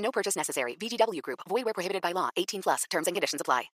No 0.00 0.10
purchase 0.10 0.36
necessary. 0.36 0.76
VGW 0.76 1.22
Group. 1.22 1.40
Void 1.48 1.64
where 1.64 1.74
prohibited 1.74 2.02
by 2.02 2.12
law. 2.12 2.30
18 2.36 2.62
plus. 2.62 2.84
Terms 2.90 3.06
and 3.06 3.14
conditions 3.14 3.40
apply. 3.40 3.70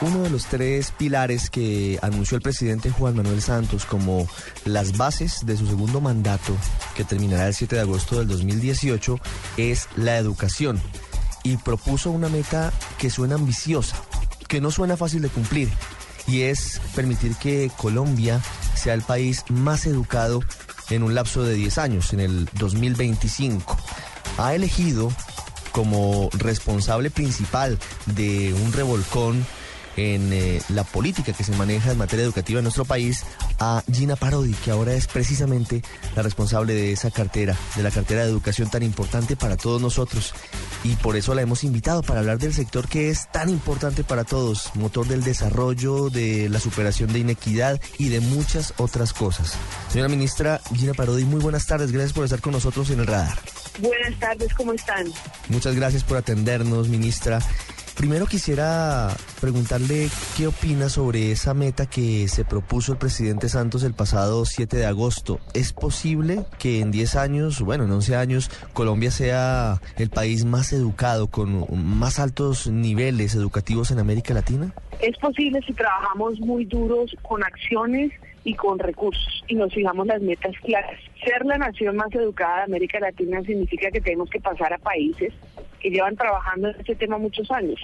Uno 0.00 0.22
de 0.22 0.30
los 0.30 0.46
tres 0.46 0.92
pilares 0.92 1.50
que 1.50 1.98
anunció 2.02 2.36
el 2.36 2.42
presidente 2.42 2.90
Juan 2.90 3.16
Manuel 3.16 3.42
Santos 3.42 3.84
como 3.84 4.28
las 4.64 4.96
bases 4.96 5.44
de 5.44 5.56
su 5.56 5.66
segundo 5.66 6.00
mandato, 6.00 6.56
que 6.94 7.02
terminará 7.02 7.48
el 7.48 7.54
7 7.54 7.76
de 7.76 7.82
agosto 7.82 8.18
del 8.18 8.28
2018, 8.28 9.18
es 9.56 9.88
la 9.96 10.16
educación. 10.18 10.80
Y 11.42 11.56
propuso 11.56 12.10
una 12.10 12.28
meta 12.28 12.72
que 12.98 13.10
suena 13.10 13.34
ambiciosa, 13.34 13.96
que 14.46 14.60
no 14.60 14.70
suena 14.70 14.96
fácil 14.96 15.22
de 15.22 15.30
cumplir, 15.30 15.68
y 16.28 16.42
es 16.42 16.80
permitir 16.94 17.34
que 17.36 17.70
Colombia 17.76 18.40
sea 18.76 18.94
el 18.94 19.02
país 19.02 19.44
más 19.48 19.86
educado 19.86 20.40
en 20.90 21.02
un 21.02 21.14
lapso 21.14 21.42
de 21.42 21.54
10 21.54 21.78
años, 21.78 22.12
en 22.12 22.20
el 22.20 22.48
2025. 22.54 23.76
Ha 24.36 24.54
elegido 24.54 25.10
como 25.78 26.28
responsable 26.32 27.08
principal 27.08 27.78
de 28.06 28.52
un 28.52 28.72
revolcón 28.72 29.46
en 29.96 30.32
eh, 30.32 30.60
la 30.70 30.82
política 30.82 31.32
que 31.32 31.44
se 31.44 31.52
maneja 31.52 31.92
en 31.92 31.98
materia 31.98 32.24
educativa 32.24 32.58
en 32.58 32.64
nuestro 32.64 32.84
país 32.84 33.22
a 33.60 33.84
Gina 33.92 34.16
Parodi, 34.16 34.54
que 34.54 34.72
ahora 34.72 34.94
es 34.94 35.06
precisamente 35.06 35.84
la 36.16 36.22
responsable 36.22 36.74
de 36.74 36.90
esa 36.90 37.12
cartera, 37.12 37.56
de 37.76 37.84
la 37.84 37.92
cartera 37.92 38.24
de 38.24 38.30
educación 38.30 38.68
tan 38.68 38.82
importante 38.82 39.36
para 39.36 39.56
todos 39.56 39.80
nosotros. 39.80 40.34
Y 40.82 40.96
por 40.96 41.14
eso 41.14 41.32
la 41.32 41.42
hemos 41.42 41.62
invitado 41.62 42.02
para 42.02 42.18
hablar 42.18 42.38
del 42.38 42.54
sector 42.54 42.88
que 42.88 43.08
es 43.08 43.30
tan 43.30 43.48
importante 43.48 44.02
para 44.02 44.24
todos, 44.24 44.72
motor 44.74 45.06
del 45.06 45.22
desarrollo, 45.22 46.10
de 46.10 46.48
la 46.48 46.58
superación 46.58 47.12
de 47.12 47.20
inequidad 47.20 47.80
y 47.98 48.08
de 48.08 48.18
muchas 48.18 48.74
otras 48.78 49.12
cosas. 49.12 49.54
Señora 49.92 50.08
ministra 50.08 50.60
Gina 50.74 50.94
Parodi, 50.94 51.24
muy 51.24 51.38
buenas 51.38 51.66
tardes, 51.66 51.92
gracias 51.92 52.14
por 52.14 52.24
estar 52.24 52.40
con 52.40 52.52
nosotros 52.52 52.90
en 52.90 52.98
el 52.98 53.06
radar. 53.06 53.38
Buenas 53.78 54.18
tardes, 54.18 54.52
¿cómo 54.54 54.72
están? 54.72 55.06
Muchas 55.48 55.76
gracias 55.76 56.02
por 56.02 56.16
atendernos, 56.16 56.88
ministra. 56.88 57.38
Primero 57.96 58.26
quisiera 58.26 59.08
preguntarle 59.40 60.08
qué 60.36 60.46
opina 60.46 60.88
sobre 60.88 61.32
esa 61.32 61.52
meta 61.52 61.86
que 61.86 62.28
se 62.28 62.44
propuso 62.44 62.92
el 62.92 62.98
presidente 62.98 63.48
Santos 63.48 63.82
el 63.82 63.94
pasado 63.94 64.44
7 64.44 64.76
de 64.76 64.86
agosto. 64.86 65.40
¿Es 65.52 65.72
posible 65.72 66.44
que 66.60 66.80
en 66.80 66.92
10 66.92 67.16
años, 67.16 67.60
bueno, 67.60 67.84
en 67.84 67.90
11 67.90 68.14
años, 68.14 68.50
Colombia 68.72 69.10
sea 69.10 69.80
el 69.96 70.10
país 70.10 70.44
más 70.44 70.72
educado, 70.72 71.26
con 71.26 71.66
más 71.98 72.20
altos 72.20 72.68
niveles 72.68 73.34
educativos 73.34 73.90
en 73.90 73.98
América 73.98 74.32
Latina? 74.32 74.72
Es 75.00 75.16
posible 75.18 75.60
si 75.66 75.72
trabajamos 75.72 76.38
muy 76.40 76.64
duros 76.64 77.14
con 77.22 77.42
acciones 77.42 78.12
y 78.44 78.54
con 78.54 78.78
recursos 78.78 79.44
y 79.48 79.54
nos 79.54 79.72
fijamos 79.74 80.06
las 80.06 80.22
metas 80.22 80.54
claras. 80.64 80.98
Ser 81.28 81.44
la 81.44 81.58
nación 81.58 81.94
más 81.94 82.10
educada 82.14 82.56
de 82.58 82.62
América 82.62 82.98
Latina 83.00 83.42
significa 83.42 83.90
que 83.90 84.00
tenemos 84.00 84.30
que 84.30 84.40
pasar 84.40 84.72
a 84.72 84.78
países 84.78 85.34
que 85.78 85.90
llevan 85.90 86.16
trabajando 86.16 86.68
en 86.68 86.80
este 86.80 86.94
tema 86.94 87.18
muchos 87.18 87.50
años. 87.50 87.78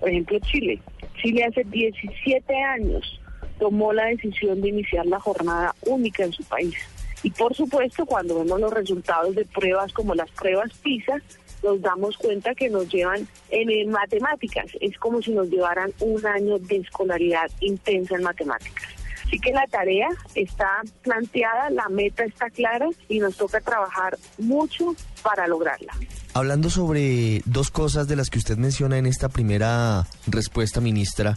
Por 0.00 0.08
ejemplo, 0.08 0.36
Chile. 0.40 0.80
Chile 1.22 1.44
hace 1.44 1.62
17 1.62 2.56
años 2.56 3.20
tomó 3.60 3.92
la 3.92 4.06
decisión 4.06 4.60
de 4.60 4.70
iniciar 4.70 5.06
la 5.06 5.20
jornada 5.20 5.76
única 5.86 6.24
en 6.24 6.32
su 6.32 6.42
país. 6.42 6.74
Y 7.22 7.30
por 7.30 7.54
supuesto, 7.54 8.04
cuando 8.04 8.40
vemos 8.40 8.60
los 8.60 8.72
resultados 8.72 9.32
de 9.36 9.44
pruebas 9.44 9.92
como 9.92 10.16
las 10.16 10.30
pruebas 10.32 10.72
PISA, 10.82 11.22
nos 11.62 11.80
damos 11.80 12.16
cuenta 12.16 12.52
que 12.56 12.68
nos 12.68 12.88
llevan 12.92 13.28
en, 13.50 13.90
matemáticas. 13.90 14.72
Es 14.80 14.98
como 14.98 15.22
si 15.22 15.30
nos 15.30 15.48
llevaran 15.48 15.92
un 16.00 16.26
año 16.26 16.58
de 16.58 16.78
escolaridad 16.78 17.48
intensa 17.60 18.16
en 18.16 18.24
matemáticas. 18.24 18.97
Así 19.28 19.38
que 19.40 19.52
la 19.52 19.66
tarea 19.66 20.08
está 20.34 20.80
planteada, 21.02 21.68
la 21.68 21.86
meta 21.90 22.24
está 22.24 22.48
clara 22.48 22.88
y 23.10 23.18
nos 23.18 23.36
toca 23.36 23.60
trabajar 23.60 24.18
mucho 24.38 24.94
para 25.22 25.46
lograrla. 25.46 25.92
Hablando 26.32 26.70
sobre 26.70 27.42
dos 27.44 27.70
cosas 27.70 28.08
de 28.08 28.16
las 28.16 28.30
que 28.30 28.38
usted 28.38 28.56
menciona 28.56 28.96
en 28.96 29.04
esta 29.04 29.28
primera 29.28 30.06
respuesta, 30.26 30.80
ministra, 30.80 31.36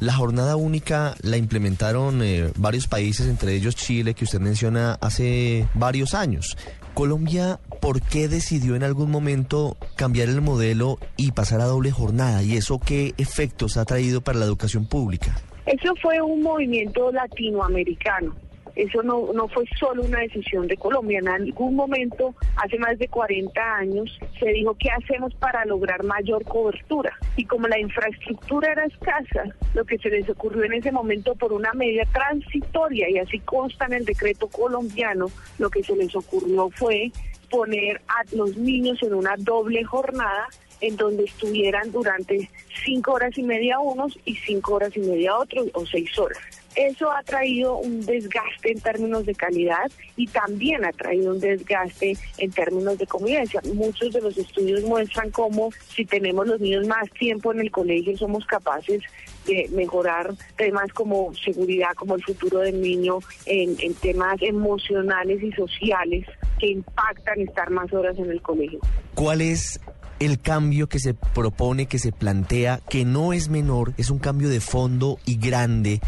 la 0.00 0.14
jornada 0.14 0.56
única 0.56 1.14
la 1.22 1.36
implementaron 1.36 2.22
eh, 2.22 2.50
varios 2.56 2.88
países, 2.88 3.28
entre 3.28 3.54
ellos 3.54 3.76
Chile, 3.76 4.14
que 4.14 4.24
usted 4.24 4.40
menciona 4.40 4.98
hace 5.00 5.68
varios 5.74 6.14
años. 6.14 6.56
Colombia, 6.92 7.60
¿por 7.80 8.02
qué 8.02 8.26
decidió 8.26 8.74
en 8.74 8.82
algún 8.82 9.12
momento 9.12 9.76
cambiar 9.94 10.28
el 10.28 10.40
modelo 10.40 10.98
y 11.16 11.30
pasar 11.30 11.60
a 11.60 11.66
doble 11.66 11.92
jornada? 11.92 12.42
¿Y 12.42 12.56
eso 12.56 12.80
qué 12.80 13.14
efectos 13.16 13.76
ha 13.76 13.84
traído 13.84 14.22
para 14.22 14.40
la 14.40 14.44
educación 14.44 14.86
pública? 14.86 15.36
Eso 15.68 15.94
fue 15.96 16.18
un 16.22 16.40
movimiento 16.40 17.12
latinoamericano. 17.12 18.34
Eso 18.74 19.02
no, 19.02 19.34
no 19.34 19.48
fue 19.48 19.66
solo 19.78 20.02
una 20.02 20.20
decisión 20.20 20.66
de 20.66 20.78
Colombia. 20.78 21.18
En 21.18 21.28
algún 21.28 21.76
momento, 21.76 22.34
hace 22.56 22.78
más 22.78 22.98
de 22.98 23.06
40 23.06 23.60
años, 23.76 24.18
se 24.40 24.46
dijo 24.46 24.74
qué 24.78 24.88
hacemos 24.88 25.34
para 25.34 25.66
lograr 25.66 26.04
mayor 26.04 26.42
cobertura. 26.44 27.12
Y 27.36 27.44
como 27.44 27.68
la 27.68 27.78
infraestructura 27.78 28.72
era 28.72 28.86
escasa, 28.86 29.44
lo 29.74 29.84
que 29.84 29.98
se 29.98 30.08
les 30.08 30.26
ocurrió 30.30 30.64
en 30.64 30.72
ese 30.72 30.90
momento 30.90 31.34
por 31.34 31.52
una 31.52 31.74
medida 31.74 32.04
transitoria, 32.14 33.10
y 33.10 33.18
así 33.18 33.38
consta 33.40 33.84
en 33.84 33.92
el 33.92 34.04
decreto 34.06 34.48
colombiano, 34.48 35.26
lo 35.58 35.68
que 35.68 35.82
se 35.82 35.94
les 35.96 36.16
ocurrió 36.16 36.70
fue 36.70 37.12
poner 37.50 38.00
a 38.08 38.24
los 38.34 38.56
niños 38.56 39.02
en 39.02 39.12
una 39.12 39.34
doble 39.36 39.84
jornada 39.84 40.48
en 40.80 40.96
donde 40.96 41.24
estuvieran 41.24 41.90
durante 41.92 42.48
cinco 42.84 43.12
horas 43.12 43.36
y 43.36 43.42
media 43.42 43.78
unos 43.78 44.18
y 44.24 44.34
cinco 44.36 44.74
horas 44.74 44.96
y 44.96 45.00
media 45.00 45.36
otros 45.36 45.68
o 45.74 45.84
seis 45.86 46.16
horas. 46.18 46.38
Eso 46.78 47.10
ha 47.10 47.22
traído 47.24 47.76
un 47.78 48.06
desgaste 48.06 48.70
en 48.70 48.80
términos 48.80 49.26
de 49.26 49.34
calidad 49.34 49.90
y 50.16 50.28
también 50.28 50.84
ha 50.84 50.92
traído 50.92 51.32
un 51.32 51.40
desgaste 51.40 52.16
en 52.36 52.50
términos 52.52 52.96
de 52.98 53.06
convivencia. 53.06 53.60
Muchos 53.74 54.12
de 54.12 54.20
los 54.20 54.38
estudios 54.38 54.82
muestran 54.82 55.30
cómo 55.32 55.70
si 55.88 56.04
tenemos 56.04 56.46
los 56.46 56.60
niños 56.60 56.86
más 56.86 57.10
tiempo 57.18 57.52
en 57.52 57.60
el 57.60 57.72
colegio 57.72 58.16
somos 58.16 58.46
capaces 58.46 59.02
de 59.46 59.68
mejorar 59.72 60.34
temas 60.56 60.92
como 60.92 61.34
seguridad, 61.34 61.94
como 61.96 62.14
el 62.14 62.22
futuro 62.22 62.60
del 62.60 62.80
niño, 62.80 63.18
en, 63.46 63.76
temas 63.94 64.40
emocionales 64.42 65.42
y 65.42 65.50
sociales 65.52 66.26
que 66.60 66.68
impactan 66.68 67.40
estar 67.40 67.70
más 67.70 67.92
horas 67.92 68.16
en 68.18 68.30
el 68.30 68.40
colegio. 68.42 68.78
¿Cuál 69.14 69.40
es 69.40 69.80
el 70.20 70.40
cambio 70.40 70.88
que 70.88 70.98
se 70.98 71.14
propone, 71.14 71.86
que 71.86 71.98
se 71.98 72.12
plantea, 72.12 72.80
que 72.88 73.04
no 73.04 73.32
es 73.32 73.48
menor, 73.48 73.92
es 73.96 74.10
un 74.10 74.18
cambio 74.18 74.48
de 74.48 74.60
fondo 74.60 75.18
y 75.24 75.36
grande 75.36 76.00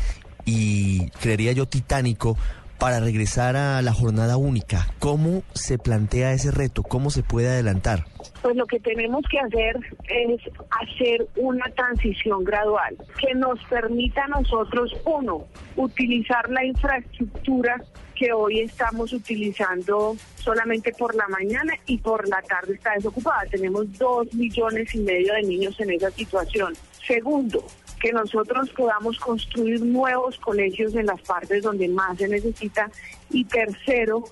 y 0.44 1.10
creería 1.10 1.53
yo 1.53 1.66
titánico 1.66 2.37
para 2.81 2.98
regresar 2.98 3.56
a 3.56 3.82
la 3.82 3.93
jornada 3.93 4.38
única. 4.38 4.87
¿Cómo 4.98 5.43
se 5.53 5.78
plantea 5.78 6.32
ese 6.32 6.50
reto? 6.50 6.82
¿Cómo 6.82 7.10
se 7.10 7.22
puede 7.22 7.48
adelantar? 7.48 8.06
Pues 8.41 8.56
lo 8.56 8.66
que 8.66 8.81
tenemos 8.81 9.22
que 9.31 9.38
hacer 9.38 9.76
es 10.09 10.41
hacer 10.71 11.28
una 11.37 11.66
transición 11.77 12.42
gradual 12.42 12.97
que 13.19 13.34
nos 13.34 13.62
permita 13.65 14.25
a 14.25 14.28
nosotros, 14.28 14.97
uno, 15.04 15.44
utilizar 15.77 16.48
la 16.48 16.65
infraestructura 16.65 17.77
que 18.21 18.35
hoy 18.35 18.61
estamos 18.61 19.15
utilizando 19.15 20.15
solamente 20.37 20.93
por 20.93 21.15
la 21.15 21.27
mañana 21.29 21.73
y 21.87 21.97
por 21.97 22.29
la 22.29 22.43
tarde 22.43 22.75
está 22.75 22.93
desocupada. 22.93 23.47
Tenemos 23.51 23.91
dos 23.97 24.31
millones 24.35 24.95
y 24.95 24.99
medio 24.99 25.33
de 25.33 25.43
niños 25.43 25.81
en 25.81 25.93
esa 25.93 26.11
situación. 26.11 26.75
Segundo, 27.07 27.65
que 27.99 28.13
nosotros 28.13 28.69
podamos 28.77 29.19
construir 29.19 29.81
nuevos 29.81 30.39
colegios 30.39 30.95
en 30.97 31.07
las 31.07 31.22
partes 31.22 31.63
donde 31.63 31.89
más 31.89 32.19
se 32.19 32.28
necesita. 32.28 32.91
Y 33.31 33.47
tercero, 33.47 34.23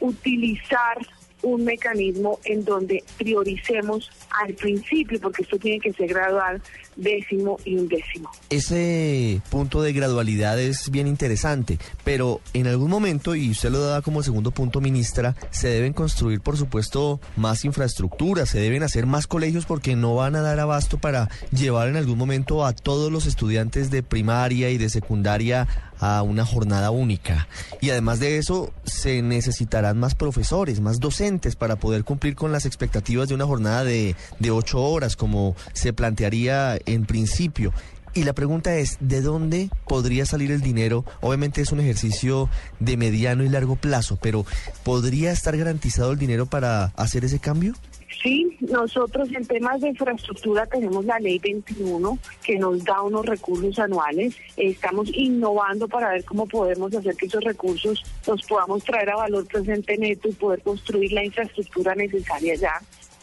utilizar 0.00 0.96
un 1.42 1.64
mecanismo 1.66 2.40
en 2.44 2.64
donde 2.64 3.04
prioricemos 3.18 4.10
al 4.30 4.54
principio, 4.54 5.20
porque 5.20 5.42
esto 5.42 5.58
tiene 5.58 5.80
que 5.80 5.92
ser 5.92 6.08
gradual, 6.08 6.62
décimo 6.98 7.58
y 7.64 7.76
undécimo. 7.76 8.30
Ese 8.50 9.40
punto 9.50 9.80
de 9.80 9.92
gradualidad 9.92 10.60
es 10.60 10.90
bien 10.90 11.06
interesante, 11.06 11.78
pero 12.04 12.40
en 12.52 12.66
algún 12.66 12.90
momento, 12.90 13.34
y 13.34 13.50
usted 13.50 13.70
lo 13.70 13.80
da 13.80 14.02
como 14.02 14.22
segundo 14.22 14.50
punto, 14.50 14.80
ministra, 14.80 15.34
se 15.50 15.68
deben 15.68 15.92
construir, 15.92 16.40
por 16.40 16.56
supuesto, 16.58 17.20
más 17.36 17.64
infraestructura, 17.64 18.44
se 18.44 18.60
deben 18.60 18.82
hacer 18.82 19.06
más 19.06 19.26
colegios 19.26 19.64
porque 19.64 19.96
no 19.96 20.14
van 20.16 20.36
a 20.36 20.42
dar 20.42 20.60
abasto 20.60 20.98
para 20.98 21.30
llevar 21.52 21.88
en 21.88 21.96
algún 21.96 22.18
momento 22.18 22.66
a 22.66 22.72
todos 22.72 23.10
los 23.10 23.26
estudiantes 23.26 23.90
de 23.90 24.02
primaria 24.02 24.70
y 24.70 24.78
de 24.78 24.90
secundaria 24.90 25.68
a 26.00 26.22
una 26.22 26.44
jornada 26.44 26.90
única. 26.90 27.48
Y 27.80 27.90
además 27.90 28.20
de 28.20 28.38
eso, 28.38 28.72
se 28.84 29.22
necesitarán 29.22 29.98
más 29.98 30.14
profesores, 30.14 30.80
más 30.80 31.00
docentes 31.00 31.56
para 31.56 31.76
poder 31.76 32.04
cumplir 32.04 32.34
con 32.34 32.52
las 32.52 32.66
expectativas 32.66 33.28
de 33.28 33.34
una 33.34 33.46
jornada 33.46 33.84
de, 33.84 34.14
de 34.38 34.50
ocho 34.50 34.82
horas, 34.82 35.16
como 35.16 35.56
se 35.72 35.92
plantearía 35.92 36.78
en 36.88 37.06
principio. 37.06 37.72
Y 38.14 38.24
la 38.24 38.32
pregunta 38.32 38.74
es, 38.76 38.96
¿de 39.00 39.20
dónde 39.20 39.70
podría 39.86 40.26
salir 40.26 40.50
el 40.50 40.60
dinero? 40.60 41.04
Obviamente 41.20 41.60
es 41.60 41.72
un 41.72 41.80
ejercicio 41.80 42.48
de 42.80 42.96
mediano 42.96 43.44
y 43.44 43.48
largo 43.48 43.76
plazo, 43.76 44.18
pero 44.20 44.44
¿podría 44.82 45.30
estar 45.30 45.56
garantizado 45.56 46.12
el 46.12 46.18
dinero 46.18 46.46
para 46.46 46.86
hacer 46.96 47.24
ese 47.24 47.38
cambio? 47.38 47.74
Sí, 48.22 48.56
nosotros 48.60 49.28
en 49.32 49.46
temas 49.46 49.80
de 49.80 49.90
infraestructura 49.90 50.66
tenemos 50.66 51.04
la 51.04 51.20
ley 51.20 51.38
21 51.38 52.18
que 52.42 52.58
nos 52.58 52.82
da 52.84 53.02
unos 53.02 53.24
recursos 53.24 53.78
anuales. 53.78 54.34
Estamos 54.56 55.08
innovando 55.14 55.86
para 55.86 56.10
ver 56.10 56.24
cómo 56.24 56.46
podemos 56.46 56.92
hacer 56.94 57.14
que 57.14 57.26
esos 57.26 57.44
recursos 57.44 58.04
los 58.26 58.42
podamos 58.42 58.82
traer 58.82 59.10
a 59.10 59.16
valor 59.16 59.46
presente 59.46 59.96
neto 59.96 60.28
y 60.28 60.32
poder 60.32 60.62
construir 60.62 61.12
la 61.12 61.24
infraestructura 61.24 61.94
necesaria 61.94 62.56
ya. 62.56 62.80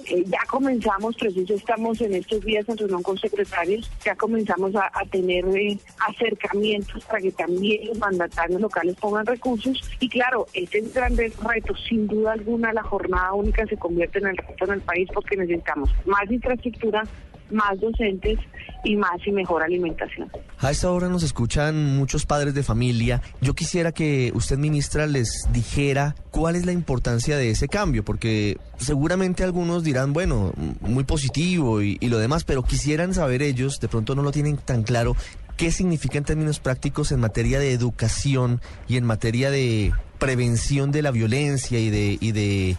Eh, 0.07 0.23
ya 0.27 0.39
comenzamos, 0.47 1.15
preciso 1.15 1.53
estamos 1.55 1.99
en 2.01 2.13
estos 2.13 2.41
días 2.41 2.67
en 2.69 2.77
reunión 2.77 3.01
con 3.01 3.17
secretarios, 3.17 3.89
ya 4.03 4.15
comenzamos 4.15 4.75
a, 4.75 4.91
tener 5.09 5.45
eh, 5.55 5.77
acercamientos 5.99 7.03
para 7.05 7.21
que 7.21 7.31
también 7.31 7.87
los 7.87 7.97
mandatarios 7.97 8.61
locales 8.61 8.95
pongan 8.97 9.25
recursos. 9.25 9.81
Y 9.99 10.09
claro, 10.09 10.45
este 10.53 10.79
es 10.79 10.85
un 10.85 10.93
gran 10.93 11.17
reto, 11.17 11.75
sin 11.87 12.07
duda 12.07 12.33
alguna 12.33 12.73
la 12.73 12.83
jornada 12.83 13.33
única 13.33 13.65
se 13.65 13.77
convierte 13.77 14.19
en 14.19 14.27
el 14.27 14.37
reto 14.37 14.65
en 14.65 14.71
el 14.71 14.81
país 14.81 15.09
porque 15.13 15.37
necesitamos 15.37 15.89
más 16.05 16.29
infraestructura, 16.29 17.03
más 17.51 17.79
docentes 17.79 18.39
y 18.83 18.95
más 18.95 19.15
y 19.25 19.31
mejor 19.31 19.63
alimentación. 19.63 20.29
A 20.59 20.71
esta 20.71 20.91
hora 20.91 21.09
nos 21.09 21.23
escuchan 21.23 21.97
muchos 21.97 22.25
padres 22.25 22.53
de 22.53 22.63
familia. 22.63 23.21
Yo 23.41 23.53
quisiera 23.53 23.91
que 23.91 24.31
usted, 24.35 24.57
ministra, 24.57 25.07
les 25.07 25.47
dijera 25.51 26.15
cuál 26.31 26.55
es 26.55 26.65
la 26.65 26.71
importancia 26.71 27.37
de 27.37 27.49
ese 27.49 27.67
cambio, 27.67 28.03
porque 28.05 28.57
seguramente 28.77 29.43
algunos 29.43 29.83
dirán, 29.83 30.13
bueno, 30.13 30.53
muy 30.81 31.03
positivo 31.03 31.81
y, 31.81 31.97
lo 32.05 32.19
demás, 32.19 32.43
pero 32.43 32.63
quisieran 32.63 33.13
saber 33.13 33.41
ellos, 33.41 33.79
de 33.79 33.87
pronto 33.87 34.15
no 34.15 34.21
lo 34.21 34.31
tienen 34.31 34.57
tan 34.57 34.83
claro, 34.83 35.15
qué 35.57 35.71
significa 35.71 36.17
en 36.17 36.23
términos 36.23 36.59
prácticos 36.59 37.11
en 37.11 37.19
materia 37.19 37.59
de 37.59 37.71
educación 37.71 38.61
y 38.87 38.97
en 38.97 39.05
materia 39.05 39.49
de 39.49 39.93
prevención 40.19 40.91
de 40.91 41.01
la 41.01 41.11
violencia 41.11 41.79
y 41.79 41.89
de, 41.89 42.17
y 42.19 42.31
de 42.31 42.77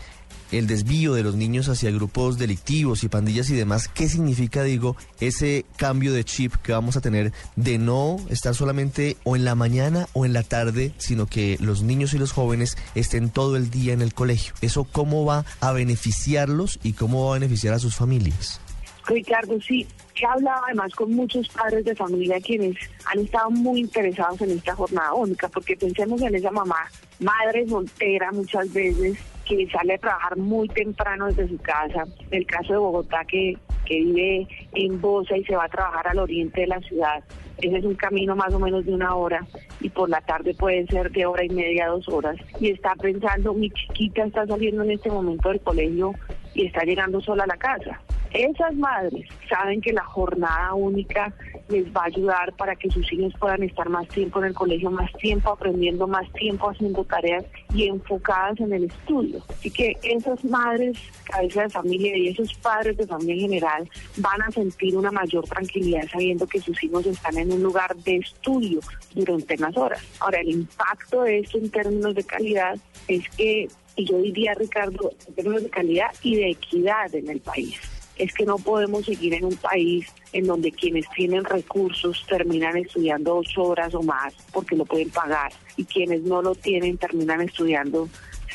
el 0.52 0.66
desvío 0.66 1.14
de 1.14 1.22
los 1.22 1.34
niños 1.34 1.68
hacia 1.68 1.90
grupos 1.90 2.38
delictivos 2.38 3.04
y 3.04 3.08
pandillas 3.08 3.50
y 3.50 3.54
demás, 3.54 3.88
¿qué 3.88 4.08
significa, 4.08 4.62
digo, 4.62 4.96
ese 5.20 5.64
cambio 5.76 6.12
de 6.12 6.24
chip 6.24 6.54
que 6.56 6.72
vamos 6.72 6.96
a 6.96 7.00
tener 7.00 7.32
de 7.56 7.78
no 7.78 8.16
estar 8.30 8.54
solamente 8.54 9.16
o 9.24 9.36
en 9.36 9.44
la 9.44 9.54
mañana 9.54 10.06
o 10.12 10.24
en 10.24 10.32
la 10.32 10.42
tarde, 10.42 10.92
sino 10.98 11.26
que 11.26 11.56
los 11.60 11.82
niños 11.82 12.14
y 12.14 12.18
los 12.18 12.32
jóvenes 12.32 12.76
estén 12.94 13.30
todo 13.30 13.56
el 13.56 13.70
día 13.70 13.92
en 13.92 14.02
el 14.02 14.14
colegio? 14.14 14.54
¿Eso 14.60 14.84
cómo 14.84 15.24
va 15.24 15.44
a 15.60 15.72
beneficiarlos 15.72 16.78
y 16.82 16.92
cómo 16.92 17.26
va 17.26 17.32
a 17.32 17.38
beneficiar 17.38 17.74
a 17.74 17.78
sus 17.78 17.96
familias? 17.96 18.60
Ricardo, 19.06 19.60
sí, 19.60 19.86
he 20.16 20.26
hablado 20.26 20.62
además 20.64 20.92
con 20.94 21.12
muchos 21.12 21.48
padres 21.48 21.84
de 21.84 21.94
familia 21.94 22.40
quienes 22.40 22.76
han 23.04 23.20
estado 23.20 23.50
muy 23.50 23.80
interesados 23.80 24.40
en 24.40 24.50
esta 24.50 24.74
jornada 24.74 25.14
única, 25.14 25.48
porque 25.48 25.76
pensemos 25.76 26.20
en 26.22 26.34
esa 26.34 26.50
mamá, 26.50 26.90
madre 27.20 27.68
soltera 27.68 28.32
muchas 28.32 28.72
veces, 28.72 29.16
que 29.46 29.68
sale 29.70 29.94
a 29.94 29.98
trabajar 29.98 30.36
muy 30.36 30.68
temprano 30.68 31.26
desde 31.26 31.48
su 31.48 31.58
casa. 31.58 32.04
El 32.30 32.46
caso 32.46 32.72
de 32.72 32.78
Bogotá, 32.78 33.24
que, 33.24 33.56
que 33.84 33.96
vive 33.96 34.48
en 34.72 35.00
Bosa 35.00 35.36
y 35.36 35.44
se 35.44 35.56
va 35.56 35.64
a 35.64 35.68
trabajar 35.68 36.08
al 36.08 36.18
oriente 36.18 36.62
de 36.62 36.66
la 36.66 36.80
ciudad, 36.80 37.22
ese 37.58 37.78
es 37.78 37.84
un 37.84 37.94
camino 37.94 38.36
más 38.36 38.52
o 38.52 38.58
menos 38.58 38.84
de 38.84 38.92
una 38.92 39.14
hora 39.14 39.46
y 39.80 39.88
por 39.88 40.10
la 40.10 40.20
tarde 40.20 40.54
puede 40.54 40.86
ser 40.88 41.10
de 41.10 41.24
hora 41.24 41.44
y 41.44 41.48
media, 41.48 41.88
dos 41.88 42.06
horas. 42.08 42.36
Y 42.60 42.70
está 42.70 42.94
pensando, 42.96 43.54
mi 43.54 43.70
chiquita 43.70 44.24
está 44.24 44.46
saliendo 44.46 44.82
en 44.82 44.90
este 44.90 45.10
momento 45.10 45.48
del 45.48 45.60
colegio 45.60 46.12
y 46.54 46.66
está 46.66 46.84
llegando 46.84 47.20
sola 47.20 47.44
a 47.44 47.46
la 47.46 47.56
casa. 47.56 48.00
Esas 48.32 48.74
madres 48.74 49.28
saben 49.48 49.80
que 49.80 49.92
la 49.92 50.04
jornada 50.04 50.74
única 50.74 51.32
les 51.68 51.86
va 51.86 52.02
a 52.02 52.06
ayudar 52.06 52.52
para 52.54 52.76
que 52.76 52.90
sus 52.90 53.10
hijos 53.12 53.32
puedan 53.38 53.62
estar 53.62 53.88
más 53.88 54.06
tiempo 54.08 54.38
en 54.38 54.46
el 54.46 54.54
colegio, 54.54 54.90
más 54.90 55.12
tiempo 55.14 55.50
aprendiendo, 55.50 56.06
más 56.06 56.30
tiempo 56.32 56.70
haciendo 56.70 57.04
tareas 57.04 57.44
y 57.74 57.88
enfocadas 57.88 58.60
en 58.60 58.72
el 58.72 58.84
estudio. 58.84 59.42
Así 59.48 59.70
que 59.70 59.96
esas 60.02 60.44
madres, 60.44 60.98
cabeza 61.24 61.62
de 61.62 61.70
familia 61.70 62.16
y 62.16 62.28
esos 62.28 62.54
padres 62.54 62.96
de 62.96 63.06
familia 63.06 63.34
en 63.34 63.40
general 63.40 63.90
van 64.18 64.42
a 64.42 64.50
sentir 64.50 64.96
una 64.96 65.10
mayor 65.10 65.44
tranquilidad 65.44 66.06
sabiendo 66.10 66.46
que 66.46 66.60
sus 66.60 66.82
hijos 66.84 67.06
están 67.06 67.36
en 67.38 67.52
un 67.52 67.62
lugar 67.62 67.96
de 67.96 68.16
estudio 68.16 68.80
durante 69.14 69.54
unas 69.54 69.76
horas. 69.76 70.02
Ahora, 70.20 70.40
el 70.40 70.50
impacto 70.50 71.22
de 71.22 71.40
esto 71.40 71.58
en 71.58 71.70
términos 71.70 72.14
de 72.14 72.24
calidad 72.24 72.78
es 73.08 73.28
que, 73.30 73.68
y 73.96 74.04
yo 74.04 74.18
diría, 74.18 74.54
Ricardo, 74.54 75.12
en 75.26 75.34
términos 75.34 75.62
de 75.62 75.70
calidad 75.70 76.14
y 76.22 76.36
de 76.36 76.50
equidad 76.50 77.14
en 77.14 77.28
el 77.28 77.40
país 77.40 77.95
es 78.18 78.32
que 78.32 78.44
no 78.44 78.56
podemos 78.56 79.04
seguir 79.04 79.34
en 79.34 79.44
un 79.44 79.56
país 79.56 80.06
en 80.32 80.46
donde 80.46 80.72
quienes 80.72 81.08
tienen 81.10 81.44
recursos 81.44 82.24
terminan 82.28 82.76
estudiando 82.76 83.36
ocho 83.36 83.62
horas 83.64 83.94
o 83.94 84.02
más 84.02 84.34
porque 84.52 84.76
lo 84.76 84.84
pueden 84.84 85.10
pagar 85.10 85.52
y 85.76 85.84
quienes 85.84 86.22
no 86.22 86.42
lo 86.42 86.54
tienen 86.54 86.96
terminan 86.96 87.42
estudiando 87.42 88.08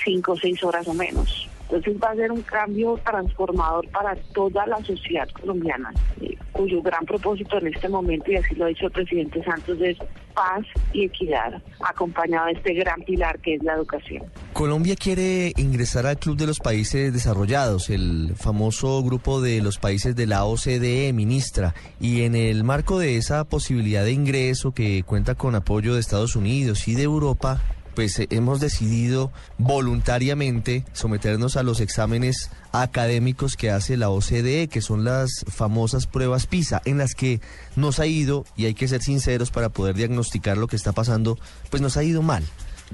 cinco 0.03 0.33
o 0.33 0.37
seis 0.37 0.63
horas 0.63 0.87
o 0.87 0.93
menos. 0.93 1.47
Entonces 1.63 2.01
va 2.03 2.09
a 2.09 2.15
ser 2.15 2.31
un 2.31 2.41
cambio 2.41 2.99
transformador 3.05 3.87
para 3.89 4.15
toda 4.33 4.65
la 4.67 4.83
sociedad 4.83 5.29
colombiana, 5.29 5.93
eh, 6.19 6.35
cuyo 6.51 6.81
gran 6.81 7.05
propósito 7.05 7.57
en 7.59 7.67
este 7.67 7.87
momento, 7.87 8.29
y 8.29 8.35
así 8.35 8.55
lo 8.55 8.65
ha 8.65 8.67
dicho 8.67 8.87
el 8.87 8.91
presidente 8.91 9.41
Santos, 9.43 9.79
es 9.79 9.97
paz 10.33 10.65
y 10.93 11.05
equidad, 11.05 11.61
acompañado 11.81 12.47
de 12.47 12.53
este 12.53 12.73
gran 12.73 13.01
pilar 13.03 13.39
que 13.39 13.55
es 13.55 13.63
la 13.63 13.73
educación. 13.73 14.23
Colombia 14.53 14.95
quiere 14.95 15.53
ingresar 15.57 16.05
al 16.05 16.17
Club 16.17 16.37
de 16.37 16.47
los 16.47 16.59
Países 16.59 17.13
Desarrollados, 17.13 17.89
el 17.89 18.33
famoso 18.35 19.01
grupo 19.03 19.41
de 19.41 19.61
los 19.61 19.77
países 19.77 20.15
de 20.15 20.27
la 20.27 20.45
OCDE, 20.45 21.13
ministra, 21.13 21.73
y 21.99 22.23
en 22.23 22.35
el 22.35 22.63
marco 22.63 22.99
de 22.99 23.17
esa 23.17 23.43
posibilidad 23.45 24.03
de 24.03 24.11
ingreso 24.11 24.71
que 24.71 25.03
cuenta 25.03 25.35
con 25.35 25.55
apoyo 25.55 25.93
de 25.93 25.99
Estados 25.99 26.35
Unidos 26.35 26.87
y 26.87 26.95
de 26.95 27.03
Europa, 27.03 27.61
pues 27.95 28.17
eh, 28.19 28.27
hemos 28.29 28.59
decidido 28.59 29.31
voluntariamente 29.57 30.85
someternos 30.93 31.57
a 31.57 31.63
los 31.63 31.79
exámenes 31.79 32.49
académicos 32.71 33.55
que 33.55 33.71
hace 33.71 33.97
la 33.97 34.09
OCDE, 34.09 34.67
que 34.67 34.81
son 34.81 35.03
las 35.03 35.45
famosas 35.47 36.07
pruebas 36.07 36.47
PISA, 36.47 36.81
en 36.85 36.97
las 36.97 37.13
que 37.15 37.41
nos 37.75 37.99
ha 37.99 38.05
ido, 38.05 38.45
y 38.55 38.65
hay 38.65 38.73
que 38.73 38.87
ser 38.87 39.01
sinceros 39.01 39.51
para 39.51 39.69
poder 39.69 39.95
diagnosticar 39.95 40.57
lo 40.57 40.67
que 40.67 40.75
está 40.75 40.91
pasando, 40.91 41.37
pues 41.69 41.81
nos 41.81 41.97
ha 41.97 42.03
ido 42.03 42.21
mal. 42.21 42.43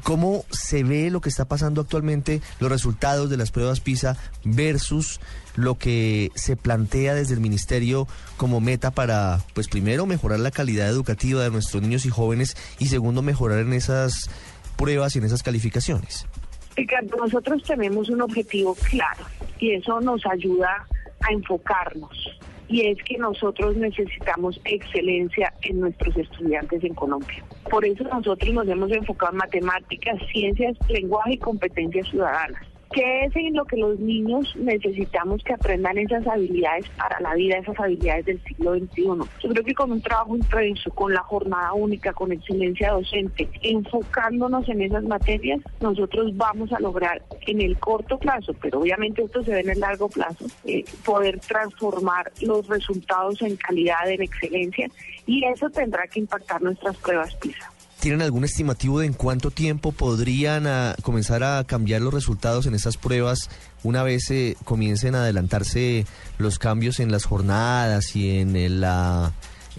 ¿Cómo 0.04 0.46
se 0.52 0.84
ve 0.84 1.10
lo 1.10 1.22
que 1.22 1.30
está 1.30 1.46
pasando 1.46 1.82
actualmente, 1.82 2.42
los 2.60 2.70
resultados 2.70 3.30
de 3.30 3.38
las 3.38 3.52
pruebas 3.52 3.80
PISA 3.80 4.16
versus 4.44 5.20
lo 5.56 5.76
que 5.78 6.32
se 6.36 6.56
plantea 6.56 7.16
desde 7.16 7.34
el 7.34 7.40
ministerio 7.40 8.08
como 8.38 8.62
meta 8.62 8.92
para, 8.92 9.42
pues 9.56 9.68
primero, 9.68 10.06
mejorar 10.06 10.40
la 10.40 10.52
calidad 10.52 10.88
educativa 10.88 11.44
de 11.44 11.50
nuestros 11.50 11.82
niños 11.82 12.06
y 12.06 12.10
jóvenes 12.10 12.56
y 12.78 12.88
segundo, 12.88 13.24
mejorar 13.24 13.60
en 13.60 13.74
esas 13.74 14.30
pruebas 14.78 15.16
y 15.16 15.20
en 15.20 15.26
esas 15.26 15.44
calificaciones? 15.44 16.28
Ricardo, 16.76 17.18
nosotros 17.18 17.64
tenemos 17.64 18.10
un 18.10 18.22
objetivo 18.22 18.76
claro 18.76 19.26
y 19.60 19.72
eso 19.72 20.00
nos 20.00 20.26
ayuda 20.26 20.86
a 21.22 21.34
enfocarnos 21.34 22.38
y 22.70 22.88
es 22.88 22.98
que 23.04 23.18
nosotros 23.18 23.76
necesitamos 23.78 24.60
excelencia 24.66 25.54
en 25.62 25.80
nuestros 25.80 26.16
estudiantes 26.18 26.84
en 26.84 26.94
Colombia. 26.94 27.44
Por 27.70 27.86
eso 27.86 28.04
nosotros 28.04 28.54
nos 28.54 28.68
hemos 28.68 28.92
enfocado 28.92 29.32
en 29.32 29.38
matemáticas, 29.38 30.20
ciencias, 30.32 30.78
lenguaje 30.90 31.34
y 31.34 31.38
competencias 31.38 32.08
ciudadanas. 32.10 32.62
¿Qué 32.92 33.26
es 33.26 33.36
en 33.36 33.54
lo 33.54 33.66
que 33.66 33.78
los 33.78 34.00
niños 34.00 34.56
necesitamos 34.56 35.44
que 35.44 35.54
aprendan 35.54 35.98
esas 35.98 36.26
habilidades 36.26 36.88
para 36.98 37.20
la 37.20 37.36
vida, 37.36 37.58
esas 37.58 37.80
habilidades 37.80 38.26
del 38.26 38.44
siglo 38.44 38.76
XXI? 38.76 39.04
Yo 39.04 39.50
creo 39.50 39.64
que 39.64 39.74
con 39.74 39.92
un 39.92 40.02
trabajo 40.02 40.36
intenso, 40.36 40.90
con 40.92 41.14
la 41.14 41.22
jornada 41.22 41.74
única, 41.74 42.14
con 42.14 42.32
excelencia 42.32 42.92
docente, 42.92 43.50
enfocándonos 43.62 44.68
en 44.70 44.82
esas 44.82 45.04
materias, 45.04 45.60
nosotros 45.82 46.36
vamos 46.38 46.72
a 46.72 46.80
lograr 46.80 47.22
en 47.46 47.62
el 47.62 47.78
corto 47.78 48.18
plazo, 48.18 48.54
pero 48.62 48.80
obviamente 48.80 49.22
esto 49.22 49.44
se 49.44 49.52
ve 49.52 49.60
en 49.62 49.70
el 49.70 49.80
largo 49.80 50.08
plazo, 50.10 50.46
eh, 50.66 50.86
poder 51.04 51.40
transformar 51.40 52.32
los 52.42 52.68
resultados 52.68 53.42
en 53.42 53.58
calidad, 53.58 54.10
en 54.10 54.22
excelencia, 54.22 54.90
y 55.26 55.44
eso 55.46 55.70
tendrá 55.70 56.08
que 56.08 56.22
impactar 56.22 56.62
nuestras 56.62 56.96
pruebas 56.98 57.36
PISA. 57.36 57.77
¿Tienen 58.08 58.22
algún 58.22 58.46
estimativo 58.46 59.02
de 59.02 59.06
en 59.06 59.12
cuánto 59.12 59.52
tiempo 59.52 59.92
podrían 59.92 60.66
ah, 60.66 60.96
comenzar 61.02 61.44
a 61.44 61.66
cambiar 61.66 62.02
los 62.02 62.14
resultados 62.14 62.66
en 62.66 62.74
esas 62.74 62.96
pruebas 62.96 63.50
una 63.84 64.02
vez 64.02 64.32
eh, 64.32 64.56
comiencen 64.64 65.14
a 65.14 65.24
adelantarse 65.24 66.06
los 66.38 66.58
cambios 66.58 67.02
en 67.02 67.12
las 67.12 67.26
jornadas 67.26 68.16
y 68.16 68.40
en 68.40 68.80
la 68.80 69.34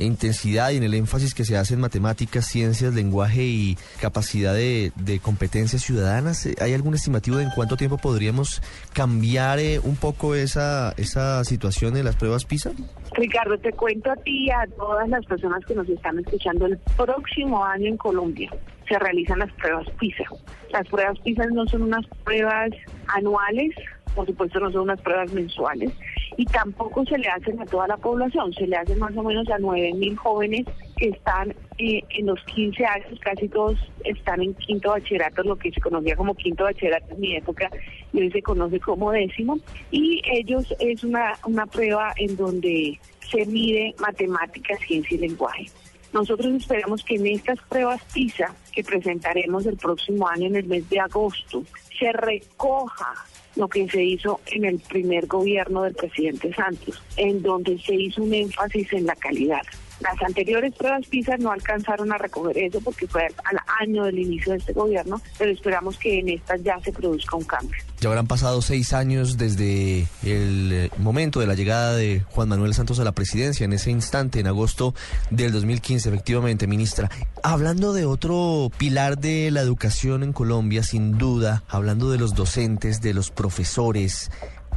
intensidad 0.04 0.70
y 0.70 0.76
en 0.76 0.82
el 0.82 0.94
énfasis 0.94 1.34
que 1.34 1.44
se 1.44 1.56
hace 1.56 1.74
en 1.74 1.80
matemáticas, 1.80 2.46
ciencias, 2.46 2.94
lenguaje 2.94 3.42
y 3.42 3.76
capacidad 4.00 4.54
de, 4.54 4.92
de 4.96 5.18
competencias 5.18 5.82
ciudadanas? 5.82 6.48
¿Hay 6.60 6.74
algún 6.74 6.94
estimativo 6.94 7.36
de 7.36 7.44
en 7.44 7.50
cuánto 7.50 7.76
tiempo 7.76 7.98
podríamos 7.98 8.62
cambiar 8.92 9.58
eh, 9.58 9.80
un 9.82 9.96
poco 9.96 10.34
esa, 10.34 10.92
esa 10.96 11.44
situación 11.44 11.96
en 11.96 12.04
las 12.04 12.16
pruebas 12.16 12.44
PISA? 12.44 12.70
Ricardo, 13.12 13.58
te 13.58 13.72
cuento 13.72 14.10
a 14.10 14.16
ti 14.16 14.46
y 14.46 14.50
a 14.50 14.66
todas 14.76 15.08
las 15.08 15.24
personas 15.26 15.64
que 15.66 15.74
nos 15.74 15.88
están 15.88 16.18
escuchando, 16.18 16.66
el 16.66 16.78
próximo 16.96 17.64
año 17.64 17.88
en 17.88 17.96
Colombia 17.96 18.50
se 18.88 18.98
realizan 18.98 19.40
las 19.40 19.52
pruebas 19.52 19.86
PISA. 19.98 20.24
Las 20.72 20.86
pruebas 20.88 21.18
PISA 21.20 21.44
no 21.52 21.66
son 21.66 21.82
unas 21.82 22.06
pruebas 22.24 22.70
anuales, 23.08 23.74
por 24.18 24.26
supuesto 24.26 24.58
no 24.58 24.72
son 24.72 24.80
unas 24.82 25.00
pruebas 25.00 25.32
mensuales, 25.32 25.92
y 26.36 26.44
tampoco 26.46 27.04
se 27.04 27.16
le 27.18 27.28
hacen 27.28 27.60
a 27.60 27.66
toda 27.66 27.86
la 27.86 27.96
población, 27.96 28.52
se 28.52 28.66
le 28.66 28.76
hacen 28.76 28.98
más 28.98 29.16
o 29.16 29.22
menos 29.22 29.48
a 29.48 29.58
9 29.58 29.92
mil 29.94 30.16
jóvenes 30.16 30.66
que 30.96 31.10
están 31.10 31.54
eh, 31.78 32.02
en 32.10 32.26
los 32.26 32.42
15 32.46 32.84
años, 32.84 33.20
casi 33.20 33.48
todos 33.48 33.78
están 34.04 34.42
en 34.42 34.54
quinto 34.54 34.90
bachillerato, 34.90 35.44
lo 35.44 35.54
que 35.54 35.70
se 35.70 35.80
conocía 35.80 36.16
como 36.16 36.34
quinto 36.34 36.64
bachillerato 36.64 37.14
en 37.14 37.20
mi 37.20 37.36
época, 37.36 37.70
y 38.12 38.20
hoy 38.20 38.32
se 38.32 38.42
conoce 38.42 38.80
como 38.80 39.12
décimo, 39.12 39.60
y 39.92 40.20
ellos 40.32 40.74
es 40.80 41.04
una, 41.04 41.34
una 41.46 41.66
prueba 41.66 42.12
en 42.16 42.36
donde 42.36 42.98
se 43.30 43.46
mide 43.46 43.94
matemáticas, 44.00 44.80
ciencia 44.80 45.16
y 45.16 45.20
lenguaje. 45.20 45.66
Nosotros 46.12 46.52
esperamos 46.54 47.04
que 47.04 47.14
en 47.14 47.26
estas 47.28 47.60
pruebas 47.68 48.02
PISA 48.12 48.52
que 48.72 48.82
presentaremos 48.82 49.64
el 49.66 49.76
próximo 49.76 50.26
año 50.26 50.46
en 50.46 50.56
el 50.56 50.66
mes 50.66 50.88
de 50.90 50.98
agosto 50.98 51.62
se 51.96 52.10
recoja 52.12 53.14
lo 53.58 53.68
que 53.68 53.88
se 53.88 54.02
hizo 54.02 54.40
en 54.46 54.64
el 54.64 54.78
primer 54.78 55.26
gobierno 55.26 55.82
del 55.82 55.94
presidente 55.94 56.54
Santos, 56.54 57.02
en 57.16 57.42
donde 57.42 57.78
se 57.78 57.94
hizo 57.94 58.22
un 58.22 58.32
énfasis 58.32 58.92
en 58.92 59.06
la 59.06 59.16
calidad. 59.16 59.62
Las 60.00 60.22
anteriores 60.22 60.74
pruebas 60.74 61.06
PISA 61.06 61.36
no 61.38 61.50
alcanzaron 61.50 62.12
a 62.12 62.18
recoger 62.18 62.56
eso 62.58 62.80
porque 62.80 63.06
fue 63.06 63.22
al 63.22 63.58
año 63.80 64.04
del 64.04 64.18
inicio 64.18 64.52
de 64.52 64.58
este 64.58 64.72
gobierno, 64.72 65.20
pero 65.38 65.50
esperamos 65.50 65.98
que 65.98 66.20
en 66.20 66.28
estas 66.28 66.62
ya 66.62 66.78
se 66.80 66.92
produzca 66.92 67.36
un 67.36 67.44
cambio. 67.44 67.76
Ya 68.00 68.08
habrán 68.08 68.28
pasado 68.28 68.62
seis 68.62 68.92
años 68.92 69.38
desde 69.38 70.06
el 70.22 70.72
eh, 70.72 70.90
momento 70.98 71.40
de 71.40 71.48
la 71.48 71.54
llegada 71.54 71.96
de 71.96 72.24
Juan 72.30 72.48
Manuel 72.48 72.74
Santos 72.74 73.00
a 73.00 73.04
la 73.04 73.10
presidencia, 73.10 73.64
en 73.64 73.72
ese 73.72 73.90
instante, 73.90 74.38
en 74.38 74.46
agosto 74.46 74.94
del 75.30 75.50
2015, 75.50 76.08
efectivamente, 76.08 76.68
ministra. 76.68 77.10
Hablando 77.42 77.92
de 77.92 78.04
otro 78.04 78.70
pilar 78.78 79.18
de 79.18 79.50
la 79.50 79.62
educación 79.62 80.22
en 80.22 80.32
Colombia, 80.32 80.84
sin 80.84 81.18
duda, 81.18 81.64
hablando 81.68 82.10
de 82.10 82.18
los 82.18 82.34
docentes, 82.34 83.00
de 83.00 83.14
los 83.14 83.32
profesores, 83.32 84.30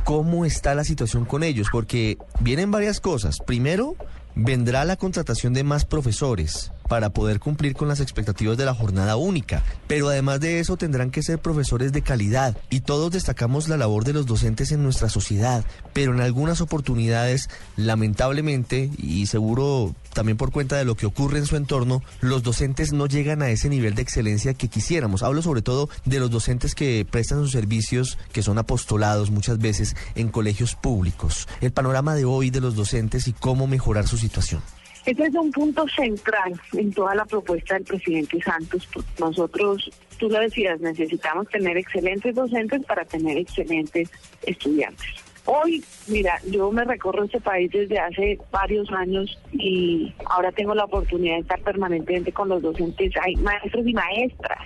¿cómo 0.03 0.45
está 0.45 0.73
la 0.73 0.83
situación 0.83 1.25
con 1.25 1.43
ellos? 1.43 1.67
Porque 1.71 2.17
vienen 2.39 2.71
varias 2.71 2.99
cosas. 2.99 3.37
Primero, 3.45 3.95
vendrá 4.35 4.85
la 4.85 4.95
contratación 4.95 5.53
de 5.53 5.63
más 5.63 5.85
profesores 5.85 6.71
para 6.91 7.11
poder 7.11 7.39
cumplir 7.39 7.73
con 7.73 7.87
las 7.87 8.01
expectativas 8.01 8.57
de 8.57 8.65
la 8.65 8.73
jornada 8.73 9.15
única. 9.15 9.63
Pero 9.87 10.09
además 10.09 10.41
de 10.41 10.59
eso 10.59 10.75
tendrán 10.75 11.09
que 11.09 11.23
ser 11.23 11.39
profesores 11.39 11.93
de 11.93 12.01
calidad 12.01 12.57
y 12.69 12.81
todos 12.81 13.13
destacamos 13.13 13.69
la 13.69 13.77
labor 13.77 14.03
de 14.03 14.11
los 14.11 14.25
docentes 14.25 14.73
en 14.73 14.83
nuestra 14.83 15.07
sociedad, 15.07 15.63
pero 15.93 16.13
en 16.13 16.19
algunas 16.19 16.59
oportunidades, 16.59 17.49
lamentablemente, 17.77 18.89
y 18.97 19.27
seguro 19.27 19.95
también 20.11 20.37
por 20.37 20.51
cuenta 20.51 20.75
de 20.75 20.83
lo 20.83 20.95
que 20.95 21.05
ocurre 21.05 21.37
en 21.37 21.45
su 21.45 21.55
entorno, 21.55 22.03
los 22.19 22.43
docentes 22.43 22.91
no 22.91 23.05
llegan 23.05 23.41
a 23.41 23.51
ese 23.51 23.69
nivel 23.69 23.95
de 23.95 24.01
excelencia 24.01 24.53
que 24.53 24.67
quisiéramos. 24.67 25.23
Hablo 25.23 25.41
sobre 25.41 25.61
todo 25.61 25.87
de 26.03 26.19
los 26.19 26.29
docentes 26.29 26.75
que 26.75 27.07
prestan 27.09 27.39
sus 27.39 27.53
servicios, 27.53 28.17
que 28.33 28.43
son 28.43 28.57
apostolados 28.57 29.31
muchas 29.31 29.59
veces 29.59 29.95
en 30.15 30.27
colegios 30.27 30.75
públicos. 30.75 31.47
El 31.61 31.71
panorama 31.71 32.15
de 32.15 32.25
hoy 32.25 32.49
de 32.49 32.59
los 32.59 32.75
docentes 32.75 33.29
y 33.29 33.31
cómo 33.31 33.65
mejorar 33.65 34.09
su 34.09 34.17
situación. 34.17 34.61
Este 35.05 35.23
es 35.23 35.33
un 35.33 35.51
punto 35.51 35.87
central 35.87 36.59
en 36.73 36.93
toda 36.93 37.15
la 37.15 37.25
propuesta 37.25 37.73
del 37.73 37.83
presidente 37.83 38.39
Santos. 38.41 38.87
Nosotros, 39.19 39.89
tú 40.19 40.29
lo 40.29 40.39
decías, 40.39 40.79
necesitamos 40.79 41.47
tener 41.49 41.75
excelentes 41.77 42.35
docentes 42.35 42.85
para 42.85 43.03
tener 43.05 43.37
excelentes 43.37 44.11
estudiantes. 44.43 45.07
Hoy, 45.45 45.83
mira, 46.07 46.39
yo 46.51 46.71
me 46.71 46.85
recorro 46.85 47.23
este 47.23 47.41
país 47.41 47.71
desde 47.71 47.97
hace 47.97 48.37
varios 48.51 48.91
años 48.91 49.39
y 49.51 50.13
ahora 50.25 50.51
tengo 50.51 50.75
la 50.75 50.85
oportunidad 50.85 51.35
de 51.35 51.41
estar 51.41 51.61
permanentemente 51.61 52.31
con 52.31 52.49
los 52.49 52.61
docentes. 52.61 53.11
Hay 53.23 53.35
maestros 53.37 53.87
y 53.87 53.93
maestras 53.93 54.59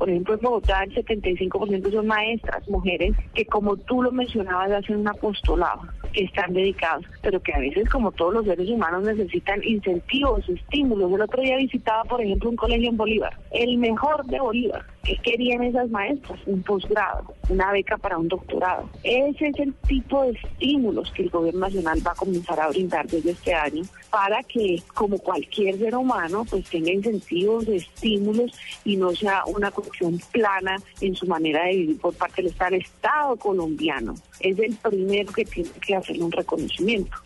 por 0.00 0.08
ejemplo, 0.08 0.34
en 0.34 0.40
Bogotá 0.40 0.82
el 0.82 0.94
75% 0.94 1.92
son 1.92 2.06
maestras, 2.06 2.66
mujeres, 2.68 3.14
que 3.34 3.44
como 3.44 3.76
tú 3.76 4.02
lo 4.02 4.10
mencionabas, 4.10 4.70
hacen 4.70 4.96
un 4.96 5.08
apostolado, 5.08 5.82
que 6.12 6.24
están 6.24 6.52
dedicados, 6.52 7.04
pero 7.22 7.40
que 7.40 7.54
a 7.54 7.58
veces, 7.58 7.88
como 7.88 8.12
todos 8.12 8.34
los 8.34 8.44
seres 8.44 8.68
humanos, 8.68 9.04
necesitan 9.04 9.62
incentivos, 9.64 10.48
estímulos. 10.48 11.12
El 11.12 11.22
otro 11.22 11.42
día 11.42 11.56
visitaba, 11.56 12.04
por 12.04 12.20
ejemplo, 12.20 12.50
un 12.50 12.56
colegio 12.56 12.90
en 12.90 12.96
Bolívar, 12.96 13.36
el 13.52 13.78
mejor 13.78 14.24
de 14.26 14.40
Bolívar. 14.40 14.84
¿Qué 15.04 15.16
querían 15.22 15.62
esas 15.62 15.88
maestras? 15.88 16.38
Un 16.44 16.62
posgrado, 16.62 17.34
una 17.48 17.72
beca 17.72 17.96
para 17.96 18.18
un 18.18 18.28
doctorado. 18.28 18.88
Ese 19.02 19.48
es 19.48 19.58
el 19.58 19.72
tipo 19.88 20.22
de 20.22 20.32
estímulos 20.32 21.10
que 21.12 21.22
el 21.22 21.30
gobierno 21.30 21.60
nacional 21.60 22.06
va 22.06 22.12
a 22.12 22.16
comenzar 22.16 22.60
a 22.60 22.68
brindar 22.68 23.06
desde 23.06 23.30
este 23.30 23.54
año 23.54 23.82
para 24.10 24.42
que, 24.42 24.82
como 24.92 25.18
cualquier 25.18 25.78
ser 25.78 25.96
humano, 25.96 26.44
pues 26.44 26.68
tenga 26.68 26.92
incentivos, 26.92 27.66
estímulos 27.66 28.52
y 28.84 28.96
no 28.96 29.12
sea 29.12 29.42
una 29.46 29.70
cuestión 29.70 30.20
plana 30.32 30.76
en 31.00 31.14
su 31.14 31.26
manera 31.26 31.64
de 31.64 31.76
vivir 31.76 31.98
por 31.98 32.14
parte 32.14 32.42
del 32.42 32.50
Estado. 32.50 32.76
Estado 32.76 33.36
colombiano 33.36 34.14
es 34.40 34.58
el 34.58 34.76
primero 34.76 35.32
que 35.32 35.46
tiene 35.46 35.70
que 35.84 35.96
hacer 35.96 36.22
un 36.22 36.30
reconocimiento. 36.30 37.16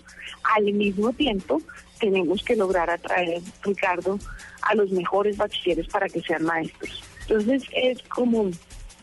Al 0.55 0.73
mismo 0.73 1.13
tiempo, 1.13 1.61
tenemos 1.99 2.45
que 2.45 2.55
lograr 2.55 2.89
atraer, 2.89 3.41
Ricardo, 3.63 4.19
a 4.63 4.75
los 4.75 4.91
mejores 4.91 5.37
bachilleres 5.37 5.89
para 5.89 6.09
que 6.09 6.21
sean 6.21 6.45
maestros. 6.45 7.03
Entonces 7.29 7.65
es 7.75 8.03
como 8.05 8.51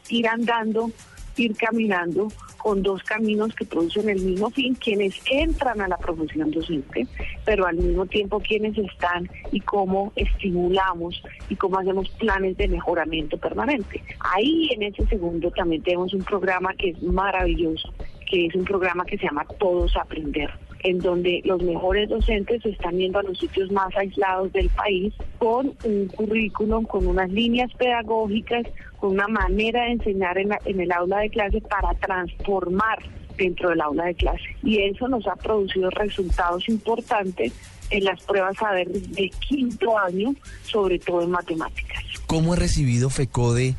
ir 0.09 0.27
andando, 0.27 0.91
ir 1.37 1.55
caminando 1.55 2.27
con 2.57 2.83
dos 2.83 3.01
caminos 3.03 3.55
que 3.55 3.65
producen 3.65 4.09
el 4.09 4.21
mismo 4.21 4.51
fin, 4.51 4.75
quienes 4.75 5.15
entran 5.29 5.81
a 5.81 5.87
la 5.87 5.97
profesión 5.97 6.51
docente, 6.51 7.07
pero 7.43 7.65
al 7.65 7.75
mismo 7.75 8.05
tiempo 8.05 8.39
quienes 8.39 8.77
están 8.77 9.27
y 9.51 9.59
cómo 9.61 10.13
estimulamos 10.15 11.23
y 11.49 11.55
cómo 11.55 11.79
hacemos 11.79 12.09
planes 12.11 12.57
de 12.57 12.67
mejoramiento 12.67 13.37
permanente. 13.37 14.03
Ahí 14.19 14.69
en 14.73 14.83
ese 14.83 15.07
segundo 15.07 15.49
también 15.51 15.81
tenemos 15.81 16.13
un 16.13 16.23
programa 16.23 16.75
que 16.75 16.89
es 16.89 17.01
maravilloso, 17.01 17.91
que 18.29 18.45
es 18.45 18.53
un 18.53 18.63
programa 18.63 19.05
que 19.05 19.17
se 19.17 19.25
llama 19.25 19.45
Todos 19.59 19.97
Aprender 19.97 20.51
en 20.83 20.99
donde 20.99 21.41
los 21.45 21.61
mejores 21.61 22.09
docentes 22.09 22.65
están 22.65 22.97
yendo 22.97 23.19
a 23.19 23.23
los 23.23 23.37
sitios 23.37 23.71
más 23.71 23.95
aislados 23.95 24.51
del 24.53 24.69
país 24.69 25.13
con 25.37 25.73
un 25.83 26.07
currículum, 26.07 26.85
con 26.85 27.07
unas 27.07 27.29
líneas 27.29 27.71
pedagógicas, 27.77 28.65
con 28.97 29.11
una 29.11 29.27
manera 29.27 29.83
de 29.85 29.91
enseñar 29.93 30.37
en, 30.37 30.51
el 30.65 30.91
aula 30.91 31.19
de 31.19 31.29
clase 31.29 31.61
para 31.61 31.93
transformar 31.95 32.99
dentro 33.37 33.69
del 33.69 33.81
aula 33.81 34.05
de 34.05 34.15
clase. 34.15 34.55
Y 34.63 34.81
eso 34.81 35.07
nos 35.07 35.27
ha 35.27 35.35
producido 35.35 35.89
resultados 35.91 36.67
importantes 36.67 37.53
en 37.89 38.03
las 38.03 38.21
pruebas 38.23 38.55
saber 38.57 38.87
de 38.87 39.29
quinto 39.47 39.97
año, 39.97 40.33
sobre 40.63 40.97
todo 40.99 41.21
en 41.23 41.31
matemáticas. 41.31 42.03
¿Cómo 42.25 42.53
ha 42.53 42.55
recibido 42.55 43.09
FECODE 43.09 43.75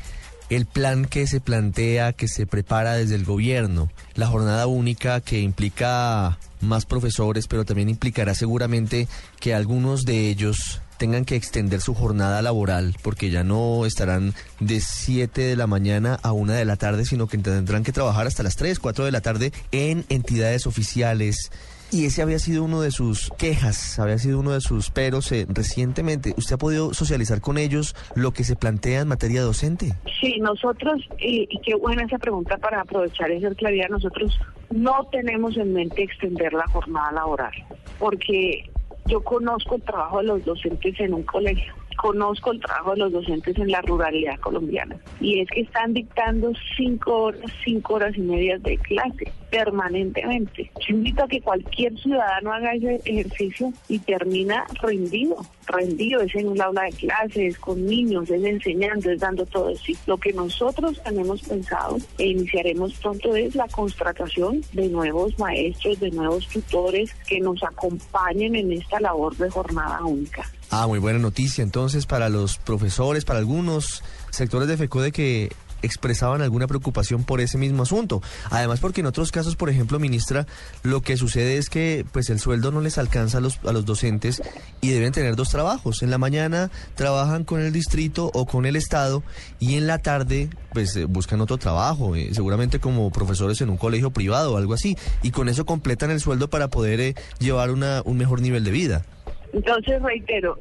el 0.49 0.65
plan 0.65 1.05
que 1.05 1.25
se 1.25 1.41
plantea, 1.41 2.13
que 2.13 2.27
se 2.27 2.45
prepara 2.45 2.93
desde 2.93 3.15
el 3.15 3.25
gobierno? 3.25 3.89
La 4.15 4.27
jornada 4.27 4.67
única 4.67 5.21
que 5.21 5.39
implica 5.39 6.37
más 6.63 6.85
profesores, 6.85 7.47
pero 7.47 7.65
también 7.65 7.89
implicará 7.89 8.33
seguramente 8.35 9.07
que 9.39 9.53
algunos 9.53 10.03
de 10.03 10.29
ellos 10.29 10.81
tengan 10.97 11.25
que 11.25 11.35
extender 11.35 11.81
su 11.81 11.93
jornada 11.93 12.41
laboral 12.41 12.95
porque 13.01 13.29
ya 13.29 13.43
no 13.43 13.85
estarán 13.85 14.33
de 14.59 14.79
7 14.79 15.41
de 15.41 15.55
la 15.55 15.67
mañana 15.67 16.19
a 16.23 16.31
1 16.31 16.53
de 16.53 16.65
la 16.65 16.77
tarde, 16.77 17.05
sino 17.05 17.27
que 17.27 17.37
tendrán 17.37 17.83
que 17.83 17.91
trabajar 17.91 18.27
hasta 18.27 18.43
las 18.43 18.55
3, 18.55 18.79
4 18.79 19.05
de 19.05 19.11
la 19.11 19.21
tarde 19.21 19.51
en 19.71 20.05
entidades 20.09 20.65
oficiales. 20.67 21.51
Y 21.93 22.07
ese 22.07 22.23
había 22.23 22.39
sido 22.39 22.63
uno 22.63 22.81
de 22.81 22.89
sus 22.89 23.29
quejas, 23.37 23.99
había 23.99 24.17
sido 24.17 24.39
uno 24.39 24.51
de 24.53 24.61
sus 24.61 24.89
peros 24.89 25.31
eh, 25.31 25.45
recientemente. 25.47 26.33
¿Usted 26.35 26.55
ha 26.55 26.57
podido 26.57 26.91
socializar 26.91 27.39
con 27.39 27.59
ellos 27.59 27.95
lo 28.15 28.31
que 28.31 28.43
se 28.43 28.55
plantea 28.55 29.01
en 29.01 29.09
materia 29.09 29.43
docente? 29.43 29.93
Sí, 30.19 30.39
nosotros, 30.39 31.07
y, 31.19 31.47
y 31.51 31.61
qué 31.61 31.75
buena 31.75 32.03
esa 32.05 32.17
pregunta 32.17 32.57
para 32.57 32.81
aprovechar 32.81 33.29
esa 33.29 33.53
claridad, 33.53 33.89
nosotros 33.89 34.39
no 34.71 35.07
tenemos 35.11 35.55
en 35.55 35.71
mente 35.71 36.01
extender 36.01 36.51
la 36.53 36.65
jornada 36.65 37.11
laboral, 37.11 37.53
porque 37.99 38.71
yo 39.05 39.21
conozco 39.23 39.75
el 39.75 39.83
trabajo 39.83 40.17
de 40.17 40.23
los 40.23 40.45
docentes 40.45 40.99
en 40.99 41.13
un 41.13 41.23
colegio 41.23 41.75
conozco 42.03 42.51
el 42.51 42.59
trabajo 42.59 42.91
de 42.91 42.97
los 42.97 43.13
docentes 43.13 43.57
en 43.57 43.71
la 43.71 43.81
ruralidad 43.81 44.37
colombiana 44.41 44.97
y 45.21 45.39
es 45.39 45.49
que 45.49 45.61
están 45.61 45.93
dictando 45.93 46.51
cinco 46.75 47.23
horas, 47.23 47.49
cinco 47.63 47.93
horas 47.93 48.17
y 48.17 48.19
media 48.19 48.57
de 48.59 48.77
clase 48.79 49.31
permanentemente. 49.49 50.69
Yo 50.85 50.95
invito 50.95 51.23
a 51.23 51.27
que 51.29 51.39
cualquier 51.39 51.97
ciudadano 51.97 52.51
haga 52.51 52.73
ese 52.73 52.99
ejercicio 53.05 53.71
y 53.87 53.99
termina 53.99 54.65
rendido. 54.81 55.37
rendido, 55.67 56.19
es 56.19 56.35
en 56.35 56.49
un 56.49 56.61
aula 56.61 56.83
de 56.83 56.91
clases, 56.91 57.57
con 57.59 57.85
niños, 57.85 58.29
es 58.29 58.43
enseñando, 58.43 59.09
es 59.09 59.21
dando 59.21 59.45
todo 59.45 59.69
eso. 59.69 59.93
Lo 60.05 60.17
que 60.17 60.33
nosotros 60.33 61.01
tenemos 61.03 61.41
pensado 61.43 61.99
e 62.17 62.27
iniciaremos 62.27 62.95
pronto 62.95 63.33
es 63.33 63.55
la 63.55 63.67
contratación 63.69 64.61
de 64.73 64.89
nuevos 64.89 65.39
maestros, 65.39 66.01
de 66.01 66.11
nuevos 66.11 66.49
tutores 66.49 67.13
que 67.27 67.39
nos 67.39 67.63
acompañen 67.63 68.55
en 68.55 68.73
esta 68.73 68.99
labor 68.99 69.37
de 69.37 69.49
jornada 69.49 70.03
única. 70.03 70.43
Ah, 70.69 70.87
muy 70.87 70.99
buena 70.99 71.19
noticia 71.19 71.63
entonces 71.63 72.05
para 72.05 72.29
los 72.29 72.57
profesores, 72.57 73.25
para 73.25 73.39
algunos 73.39 74.03
sectores 74.31 74.67
de 74.67 74.77
FECODE 74.77 75.11
que 75.11 75.51
expresaban 75.83 76.41
alguna 76.41 76.65
preocupación 76.65 77.23
por 77.23 77.41
ese 77.41 77.57
mismo 77.57 77.83
asunto. 77.83 78.21
Además, 78.49 78.79
porque 78.79 79.01
en 79.01 79.07
otros 79.07 79.31
casos, 79.31 79.55
por 79.55 79.69
ejemplo, 79.69 79.99
ministra, 79.99 80.47
lo 80.81 81.01
que 81.01 81.17
sucede 81.17 81.57
es 81.57 81.69
que 81.69 82.05
pues 82.11 82.29
el 82.29 82.39
sueldo 82.39 82.71
no 82.71 82.81
les 82.81 82.97
alcanza 82.97 83.37
a 83.37 83.41
los, 83.41 83.59
a 83.65 83.71
los 83.71 83.85
docentes 83.85 84.41
y 84.81 84.89
deben 84.89 85.11
tener 85.11 85.35
dos 85.35 85.49
trabajos. 85.49 86.01
En 86.01 86.09
la 86.09 86.17
mañana 86.17 86.71
trabajan 86.95 87.43
con 87.43 87.61
el 87.61 87.71
distrito 87.71 88.31
o 88.33 88.45
con 88.45 88.65
el 88.65 88.75
estado 88.75 89.23
y 89.59 89.75
en 89.75 89.85
la 89.85 89.99
tarde 89.99 90.49
pues 90.71 90.95
eh, 90.95 91.05
buscan 91.05 91.41
otro 91.41 91.57
trabajo, 91.57 92.15
eh, 92.15 92.29
seguramente 92.33 92.79
como 92.79 93.11
profesores 93.11 93.61
en 93.61 93.69
un 93.69 93.77
colegio 93.77 94.11
privado 94.11 94.53
o 94.53 94.57
algo 94.57 94.73
así, 94.73 94.97
y 95.21 95.31
con 95.31 95.49
eso 95.49 95.65
completan 95.65 96.09
el 96.09 96.19
sueldo 96.19 96.49
para 96.49 96.69
poder 96.69 96.99
eh, 96.99 97.15
llevar 97.39 97.69
una, 97.69 98.01
un 98.05 98.17
mejor 98.17 98.41
nivel 98.41 98.63
de 98.63 98.71
vida. 98.71 99.05
Entonces, 99.53 100.01
reitero, 100.01 100.57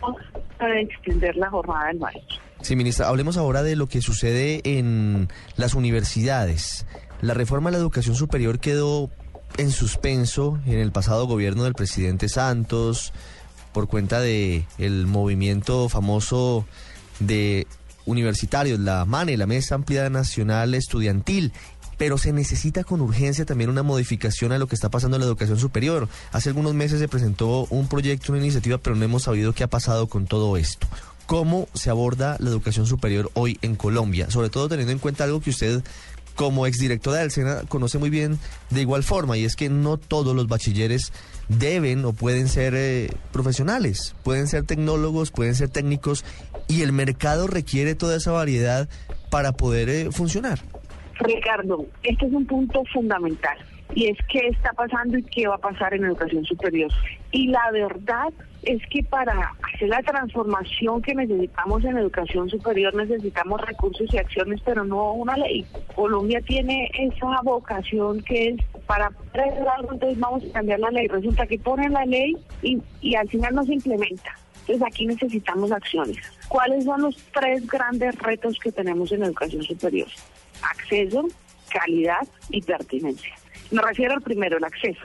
no 0.00 0.16
para 0.58 0.80
extender 0.80 1.36
la 1.36 1.50
jornada 1.50 1.88
del 1.88 1.98
maestro. 1.98 2.36
Sí, 2.60 2.76
ministra, 2.76 3.08
hablemos 3.08 3.36
ahora 3.36 3.62
de 3.62 3.76
lo 3.76 3.86
que 3.86 4.00
sucede 4.02 4.60
en 4.64 5.28
las 5.56 5.74
universidades. 5.74 6.86
La 7.20 7.34
reforma 7.34 7.70
a 7.70 7.72
la 7.72 7.78
educación 7.78 8.14
superior 8.14 8.58
quedó 8.58 9.10
en 9.58 9.70
suspenso 9.70 10.58
en 10.66 10.78
el 10.78 10.92
pasado 10.92 11.26
gobierno 11.26 11.64
del 11.64 11.74
presidente 11.74 12.28
Santos 12.28 13.12
por 13.72 13.88
cuenta 13.88 14.20
de 14.20 14.64
el 14.78 15.06
movimiento 15.06 15.88
famoso 15.88 16.66
de 17.20 17.66
universitarios, 18.06 18.78
la 18.78 19.04
MANE, 19.04 19.36
la 19.36 19.46
Mesa 19.46 19.74
Ampliada 19.74 20.08
Nacional 20.08 20.74
Estudiantil, 20.74 21.52
pero 21.96 22.18
se 22.18 22.32
necesita 22.32 22.84
con 22.84 23.00
urgencia 23.00 23.44
también 23.44 23.70
una 23.70 23.82
modificación 23.82 24.52
a 24.52 24.58
lo 24.58 24.66
que 24.66 24.74
está 24.74 24.90
pasando 24.90 25.16
en 25.16 25.22
la 25.22 25.26
educación 25.26 25.58
superior. 25.58 26.08
Hace 26.32 26.50
algunos 26.50 26.74
meses 26.74 27.00
se 27.00 27.08
presentó 27.08 27.66
un 27.70 27.88
proyecto, 27.88 28.32
una 28.32 28.42
iniciativa, 28.42 28.78
pero 28.78 28.96
no 28.96 29.04
hemos 29.04 29.24
sabido 29.24 29.52
qué 29.52 29.64
ha 29.64 29.68
pasado 29.68 30.06
con 30.06 30.26
todo 30.26 30.56
esto 30.56 30.86
cómo 31.26 31.68
se 31.74 31.90
aborda 31.90 32.36
la 32.38 32.50
educación 32.50 32.86
superior 32.86 33.32
hoy 33.34 33.58
en 33.60 33.74
Colombia, 33.74 34.30
sobre 34.30 34.48
todo 34.48 34.68
teniendo 34.68 34.92
en 34.92 35.00
cuenta 35.00 35.24
algo 35.24 35.40
que 35.40 35.50
usted 35.50 35.82
como 36.36 36.66
exdirectora 36.66 37.18
del 37.18 37.30
SENA 37.30 37.62
conoce 37.68 37.98
muy 37.98 38.10
bien 38.10 38.38
de 38.70 38.82
igual 38.82 39.02
forma, 39.02 39.36
y 39.36 39.44
es 39.44 39.56
que 39.56 39.68
no 39.68 39.96
todos 39.96 40.36
los 40.36 40.46
bachilleres 40.46 41.12
deben 41.48 42.04
o 42.04 42.12
pueden 42.12 42.48
ser 42.48 42.74
eh, 42.76 43.10
profesionales, 43.32 44.14
pueden 44.22 44.46
ser 44.46 44.64
tecnólogos, 44.64 45.30
pueden 45.30 45.54
ser 45.54 45.70
técnicos, 45.70 46.24
y 46.68 46.82
el 46.82 46.92
mercado 46.92 47.46
requiere 47.46 47.94
toda 47.94 48.16
esa 48.16 48.32
variedad 48.32 48.88
para 49.30 49.52
poder 49.52 49.88
eh, 49.88 50.08
funcionar. 50.12 50.60
Ricardo, 51.20 51.86
este 52.02 52.26
es 52.26 52.32
un 52.32 52.46
punto 52.46 52.82
fundamental 52.92 53.58
y 53.94 54.08
es 54.08 54.18
qué 54.30 54.48
está 54.48 54.72
pasando 54.72 55.16
y 55.16 55.22
qué 55.22 55.46
va 55.46 55.54
a 55.54 55.58
pasar 55.58 55.94
en 55.94 56.04
educación 56.04 56.44
superior. 56.44 56.90
Y 57.32 57.48
la 57.48 57.70
verdad 57.70 58.32
es 58.62 58.82
que 58.90 59.02
para 59.04 59.54
hacer 59.72 59.88
la 59.88 60.02
transformación 60.02 61.00
que 61.02 61.14
necesitamos 61.14 61.84
en 61.84 61.96
educación 61.96 62.50
superior 62.50 62.94
necesitamos 62.94 63.60
recursos 63.60 64.12
y 64.12 64.18
acciones, 64.18 64.60
pero 64.64 64.84
no 64.84 65.12
una 65.12 65.36
ley. 65.36 65.64
Colombia 65.94 66.40
tiene 66.40 66.90
esa 66.94 67.40
vocación 67.42 68.22
que 68.22 68.48
es 68.48 68.56
para 68.86 69.06
hacer 69.06 69.66
algo, 69.76 69.92
entonces 69.92 70.18
vamos 70.18 70.44
a 70.44 70.52
cambiar 70.52 70.80
la 70.80 70.90
ley. 70.90 71.06
Resulta 71.06 71.46
que 71.46 71.58
ponen 71.58 71.92
la 71.92 72.04
ley 72.04 72.36
y, 72.62 72.82
y 73.00 73.14
al 73.14 73.28
final 73.28 73.54
no 73.54 73.64
se 73.64 73.74
implementa. 73.74 74.36
Entonces 74.60 74.82
aquí 74.84 75.06
necesitamos 75.06 75.70
acciones. 75.70 76.16
¿Cuáles 76.48 76.84
son 76.84 77.02
los 77.02 77.16
tres 77.32 77.66
grandes 77.68 78.16
retos 78.18 78.58
que 78.58 78.72
tenemos 78.72 79.12
en 79.12 79.22
educación 79.22 79.62
superior? 79.62 80.08
Acceso, 80.62 81.28
calidad 81.70 82.26
y 82.50 82.62
pertinencia. 82.62 83.34
Me 83.70 83.82
refiero 83.82 84.14
al 84.14 84.22
primero, 84.22 84.58
el 84.58 84.64
acceso. 84.64 85.02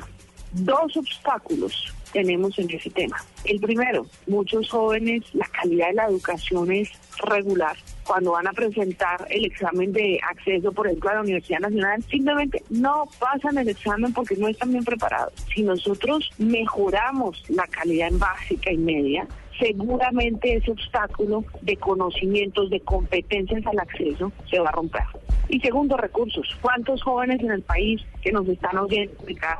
Dos 0.54 0.98
obstáculos 0.98 1.94
tenemos 2.12 2.58
en 2.60 2.70
ese 2.70 2.90
tema. 2.90 3.18
El 3.46 3.60
primero, 3.60 4.06
muchos 4.28 4.70
jóvenes, 4.70 5.24
la 5.34 5.46
calidad 5.48 5.88
de 5.88 5.94
la 5.94 6.06
educación 6.08 6.72
es 6.72 6.90
regular. 7.26 7.78
Cuando 8.06 8.32
van 8.32 8.48
a 8.48 8.54
presentar 8.54 9.26
el 9.30 9.46
examen 9.46 9.94
de 9.94 10.20
acceso, 10.30 10.72
por 10.72 10.88
ejemplo, 10.88 11.10
a 11.10 11.16
la 11.16 11.22
Universidad 11.22 11.60
Nacional, 11.60 12.04
simplemente 12.10 12.64
no 12.70 13.08
pasan 13.20 13.58
el 13.58 13.70
examen 13.70 14.12
porque 14.12 14.36
no 14.36 14.48
están 14.48 14.72
bien 14.72 14.84
preparados. 14.84 15.34
Si 15.54 15.64
nosotros 15.64 16.30
mejoramos 16.38 17.44
la 17.50 17.68
calidad 17.68 18.10
en 18.10 18.20
básica 18.20 18.72
y 18.72 18.78
media, 18.78 19.28
seguramente 19.62 20.56
ese 20.56 20.72
obstáculo 20.72 21.46
de 21.62 21.78
conocimientos, 21.78 22.70
de 22.72 22.80
competencias 22.80 23.66
al 23.68 23.80
acceso 23.80 24.32
se 24.50 24.60
va 24.60 24.70
a 24.70 24.72
romper. 24.72 25.04
Y 25.50 25.60
segundo, 25.60 25.98
recursos. 25.98 26.58
¿Cuántos 26.62 27.04
jóvenes 27.04 27.42
en 27.42 27.52
el 27.52 27.62
país 27.62 28.02
que 28.22 28.32
nos 28.32 28.48
están 28.48 28.78
oyendo, 28.78 29.14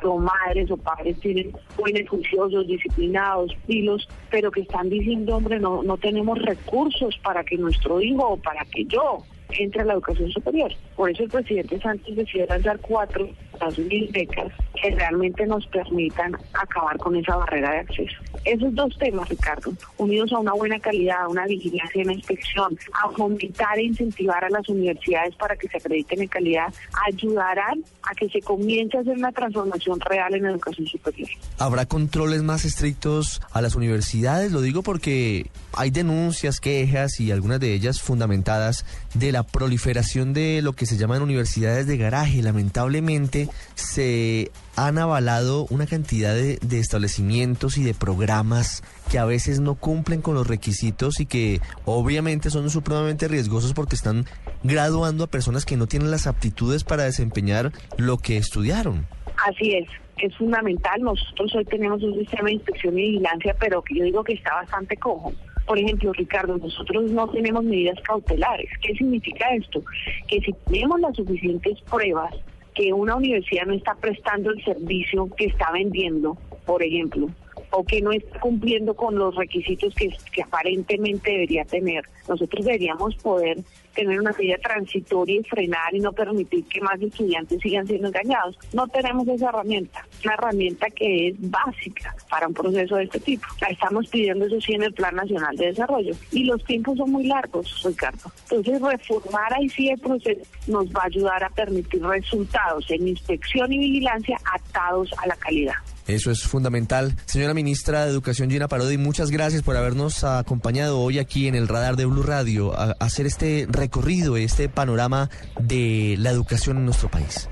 o 0.04 0.18
madres 0.18 0.72
o 0.72 0.78
padres, 0.78 1.20
tienen 1.20 1.52
jóvenes 1.76 2.10
juiciosos, 2.10 2.66
disciplinados, 2.66 3.56
pilos, 3.68 4.08
pero 4.30 4.52
que 4.52 4.62
están 4.62 4.90
diciendo, 4.90 5.36
hombre, 5.36 5.60
no, 5.60 5.84
no 5.84 5.98
tenemos 5.98 6.42
recursos 6.42 7.18
para 7.24 7.44
que 7.44 7.58
nuestro 7.58 8.02
hijo 8.02 8.26
o 8.26 8.38
para 8.38 8.66
que 8.66 8.86
yo 8.86 9.20
entre 9.60 9.82
a 9.82 9.86
la 9.86 9.94
educación 9.94 10.32
superior? 10.32 10.72
Por 10.96 11.12
eso 11.12 11.24
el 11.24 11.30
presidente 11.30 11.80
Sánchez 11.80 12.16
decidió 12.16 12.46
lanzar 12.48 12.80
cuatro 12.80 13.30
las 13.60 13.78
mil 13.78 14.10
becas 14.12 14.52
que 14.82 14.92
realmente 14.92 15.46
nos 15.46 15.66
permitan 15.68 16.36
acabar 16.54 16.98
con 16.98 17.16
esa 17.16 17.36
barrera 17.36 17.72
de 17.72 17.80
acceso. 17.80 18.18
Esos 18.46 18.74
dos 18.74 18.98
temas, 18.98 19.30
Ricardo, 19.30 19.74
unidos 19.98 20.32
a 20.34 20.40
una 20.40 20.54
buena 20.54 20.80
calidad, 20.80 21.22
a 21.22 21.28
una 21.28 21.46
vigilancia 21.46 22.02
y 22.02 22.04
una 22.04 22.14
inspección, 22.14 22.78
a 22.94 23.10
fomentar 23.10 23.78
e 23.78 23.84
incentivar 23.84 24.44
a 24.44 24.50
las 24.50 24.68
universidades 24.70 25.36
para 25.36 25.56
que 25.56 25.68
se 25.68 25.78
acrediten 25.78 26.22
en 26.22 26.28
calidad, 26.28 26.74
ayudarán 27.08 27.84
a 28.04 28.16
que 28.16 28.30
se 28.30 28.42
comience 28.42 28.98
a 28.98 29.02
hacer 29.02 29.18
una 29.18 29.32
transformación 29.32 30.00
real 30.00 30.34
en 30.34 30.46
educación 30.46 30.88
superior. 30.88 31.30
¿Habrá 31.60 31.86
controles 31.86 32.42
más 32.42 32.66
estrictos 32.66 33.42
a 33.52 33.62
las 33.62 33.76
universidades? 33.76 34.52
Lo 34.52 34.62
digo 34.62 34.82
porque 34.82 35.50
hay 35.74 35.92
denuncias, 35.92 36.60
quejas 36.60 37.20
y 37.20 37.32
algunas 37.32 37.60
de 37.60 37.74
ellas 37.74 38.02
fundamentadas 38.02 38.86
de 39.14 39.32
la 39.32 39.44
proliferación 39.44 40.34
de 40.34 40.62
lo 40.62 40.74
que 40.74 40.86
se 40.86 40.98
llaman 40.98 41.22
universidades 41.22 41.86
de 41.86 41.98
garaje. 41.98 42.42
Lamentablemente 42.42 43.50
se 43.76 44.52
han 44.76 44.98
avalado 44.98 45.66
una 45.70 45.86
cantidad 45.86 46.34
de, 46.34 46.58
de, 46.62 46.80
establecimientos 46.80 47.78
y 47.78 47.84
de 47.84 47.94
programas 47.94 48.84
que 49.12 49.20
a 49.20 49.26
veces 49.26 49.60
no 49.60 49.76
cumplen 49.76 50.22
con 50.22 50.36
los 50.36 50.48
requisitos 50.48 51.20
y 51.20 51.26
que 51.26 51.60
obviamente 51.86 52.50
son 52.50 52.70
supremamente 52.70 53.28
riesgosos 53.28 53.74
porque 53.74 53.96
están 53.96 54.26
graduando 54.64 55.24
a 55.24 55.28
personas 55.28 55.66
que 55.66 55.78
no 55.78 55.88
tienen 55.88 56.12
las 56.12 56.28
aptitudes 56.28 56.84
para 56.84 57.04
desempeñar 57.04 57.72
lo 57.98 58.18
que 58.18 58.38
estudiaron. 58.38 59.08
Así 59.48 59.74
es, 59.74 59.88
es 60.18 60.36
fundamental. 60.38 61.02
Nosotros 61.02 61.54
hoy 61.56 61.66
tenemos 61.66 62.02
un 62.04 62.18
sistema 62.20 62.46
de 62.46 62.54
inspección 62.54 62.98
y 62.98 63.12
vigilancia, 63.12 63.56
pero 63.60 63.82
que 63.82 63.96
yo 63.96 64.04
digo 64.04 64.24
que 64.24 64.34
está 64.34 64.56
bastante 64.56 64.96
cojo. 64.98 65.34
Por 65.66 65.78
ejemplo, 65.78 66.12
Ricardo, 66.14 66.58
nosotros 66.58 67.12
no 67.12 67.30
tenemos 67.30 67.64
medidas 67.64 67.98
cautelares. 68.04 68.70
¿Qué 68.82 68.94
significa 68.94 69.48
esto? 69.56 69.84
Que 70.28 70.42
si 70.42 70.54
tenemos 70.66 71.00
las 71.00 71.16
suficientes 71.16 71.80
pruebas 71.90 72.34
que 72.74 72.94
una 72.94 73.16
universidad 73.16 73.66
no 73.66 73.74
está 73.74 73.96
prestando 73.96 74.52
el 74.52 74.64
servicio 74.64 75.30
que 75.36 75.46
está 75.46 75.72
vendiendo, 75.72 76.38
por 76.66 76.84
ejemplo, 76.84 77.30
o 77.72 77.84
que 77.84 78.02
no 78.02 78.12
está 78.12 78.40
cumpliendo 78.40 78.96
con 78.96 79.16
los 79.16 79.36
requisitos 79.36 79.94
que, 79.96 80.10
que 80.32 80.44
aparentemente 80.44 81.32
debería 81.32 81.66
tener. 81.66 82.04
Nosotros 82.28 82.66
deberíamos 82.66 83.16
poder 83.16 83.58
tener 83.94 84.20
una 84.20 84.32
medida 84.32 84.58
transitoria 84.58 85.40
y 85.40 85.44
frenar 85.44 85.94
y 85.94 86.00
no 86.00 86.12
permitir 86.12 86.64
que 86.66 86.82
más 86.82 87.02
estudiantes 87.02 87.60
sigan 87.62 87.88
siendo 87.88 88.08
engañados. 88.08 88.58
No 88.74 88.88
tenemos 88.88 89.28
esa 89.28 89.50
herramienta, 89.50 90.06
una 90.24 90.34
herramienta 90.34 90.88
que 90.90 91.30
es 91.30 91.36
básica 91.40 92.16
para 92.30 92.48
un 92.48 92.54
proceso 92.54 92.96
de 92.96 93.04
este 93.04 93.20
tipo. 93.20 93.46
La 93.62 93.68
estamos 93.68 94.08
pidiendo, 94.08 94.46
eso 94.46 94.60
sí, 94.62 94.74
en 94.74 94.84
el 94.84 94.94
Plan 94.94 95.16
Nacional 95.16 95.56
de 95.56 95.68
Desarrollo. 95.68 96.16
Y 96.32 96.46
los 96.46 96.64
tiempos 96.66 96.98
son 96.98 97.12
muy 97.12 97.26
largos, 97.26 97.82
Ricardo. 97.84 98.32
Entonces, 98.50 98.82
reformar 98.82 99.54
ahí 99.54 99.70
sí 99.70 99.90
el 99.90 100.00
proceso 100.00 100.42
nos 100.68 100.86
va 100.88 101.04
a 101.04 101.06
ayudar 101.06 101.44
a 101.44 101.50
permitir 101.50 102.02
resultados 102.04 102.90
en 102.90 103.08
inspección 103.08 103.72
y 103.72 103.78
vigilancia 103.78 104.38
atados 104.46 105.10
a 105.18 105.28
la 105.28 105.36
calidad. 105.36 105.76
Eso 106.08 106.32
es 106.32 106.44
fundamental. 106.44 107.16
Señora 107.26 107.54
ministra 107.54 108.06
de 108.06 108.12
Educación, 108.12 108.50
Gina 108.50 108.68
Parodi, 108.68 108.98
muchas 108.98 109.32
gracias 109.32 109.62
por 109.62 109.78
habernos 109.78 110.24
acompañado 110.24 111.00
hoy 111.00 111.20
aquí 111.20 111.48
en 111.48 111.56
el 111.56 111.68
radar 111.68 111.96
de 111.96 112.06
Blue 112.06 112.24
Radio 112.24 112.78
a 112.78 112.96
hacer 113.00 113.26
este 113.26 113.66
recorrido, 113.82 114.38
este 114.38 114.70
panorama 114.70 115.30
de 115.60 116.16
la 116.20 116.30
educación 116.30 116.78
en 116.78 116.86
nuestro 116.86 117.10
país. 117.10 117.50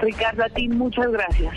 Ricardo, 0.00 0.44
a 0.44 0.48
ti 0.50 0.68
muchas 0.68 1.10
gracias. 1.10 1.54